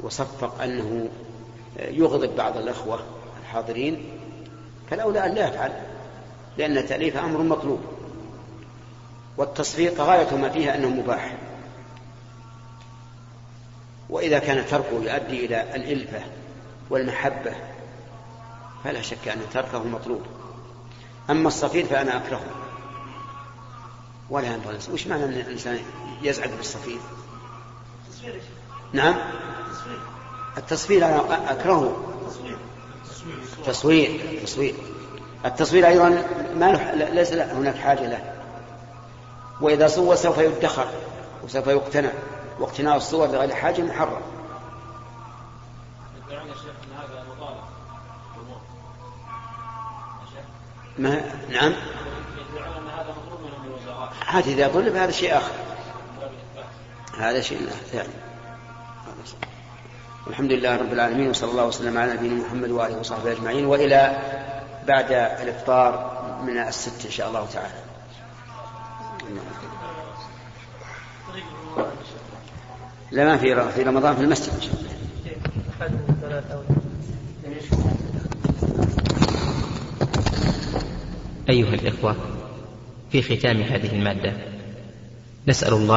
وصفق 0.00 0.62
أنه 0.62 1.08
يغضب 1.78 2.36
بعض 2.36 2.56
الأخوة 2.56 3.00
الحاضرين 3.42 4.04
فالأولى 4.90 5.26
أن 5.26 5.34
لا 5.34 5.48
يفعل. 5.48 5.72
لأن 6.58 6.78
التأليف 6.78 7.16
أمر 7.16 7.42
مطلوب. 7.42 7.80
والتصفيق 9.36 10.00
غاية 10.00 10.36
ما 10.36 10.48
فيها 10.48 10.74
أنه 10.76 10.88
مباح. 10.88 11.36
وإذا 14.10 14.38
كان 14.38 14.66
تركه 14.66 14.92
يؤدي 14.92 15.46
إلى 15.46 15.76
الإلفة 15.76 16.20
والمحبة 16.90 17.52
فلا 18.84 19.02
شك 19.02 19.28
أن 19.28 19.40
تركه 19.52 19.84
مطلوب. 19.84 20.22
أما 21.30 21.48
الصفير 21.48 21.86
فأنا 21.86 22.16
أكرهه. 22.16 22.66
ولا 24.30 24.54
ينبغي 24.54 24.78
وش 24.92 25.06
معنى 25.06 25.24
أن 25.24 25.32
الإنسان 25.32 25.78
يزعج 26.22 26.50
بالصفير 26.50 26.98
نعم؟ 28.92 29.14
التصوير 30.56 31.04
أنا 31.04 31.52
أكرهه. 31.52 31.96
تصوير 33.66 34.40
تصوير. 34.42 34.74
التصوير 35.46 35.86
أيضا 35.86 36.22
ما 36.56 36.72
ليس 36.94 37.32
هناك 37.32 37.76
حاجة 37.76 38.06
له. 38.06 38.32
وإذا 39.60 39.86
صور 39.86 40.14
سوف 40.14 40.38
يدخر 40.38 40.86
وسوف 41.44 41.66
يقتنع. 41.66 42.10
واقتناء 42.60 42.96
الصور 42.96 43.26
بغير 43.26 43.54
حاجة 43.54 43.82
محرم. 43.82 44.20
ما 50.98 51.20
نعم. 51.50 51.72
هذا 54.26 54.50
إذا 54.50 54.68
طلب 54.68 54.96
هذا 54.96 55.10
شيء 55.10 55.36
آخر. 55.36 55.52
هذا 57.18 57.40
شيء 57.40 57.58
ثاني. 57.92 58.08
الحمد 60.26 60.52
لله 60.52 60.76
رب 60.76 60.92
العالمين 60.92 61.30
وصلى 61.30 61.50
الله 61.50 61.66
وسلم 61.66 61.98
على 61.98 62.12
نبينا 62.14 62.34
محمد 62.34 62.70
وآله 62.70 62.98
وصحبه 62.98 63.32
أجمعين. 63.32 63.66
وإلى 63.66 64.18
بعد 64.88 65.12
الإفطار 65.12 66.16
من 66.46 66.58
الست 66.58 67.04
إن 67.06 67.10
شاء 67.10 67.28
الله 67.28 67.46
تعالى. 67.46 67.74
لا 73.10 73.24
ما 73.24 73.36
في 73.36 73.70
في 73.70 73.82
رمضان 73.82 74.16
في 74.16 74.22
المسجد 74.22 74.54
إن 74.54 74.60
شاء 74.60 74.72
الله. 74.72 74.86
أيها 81.48 81.74
الإخوة 81.74 82.16
في 83.10 83.22
ختام 83.22 83.62
هذه 83.62 83.92
المادة 83.92 84.32
نسأل 85.48 85.74
الله 85.74 85.94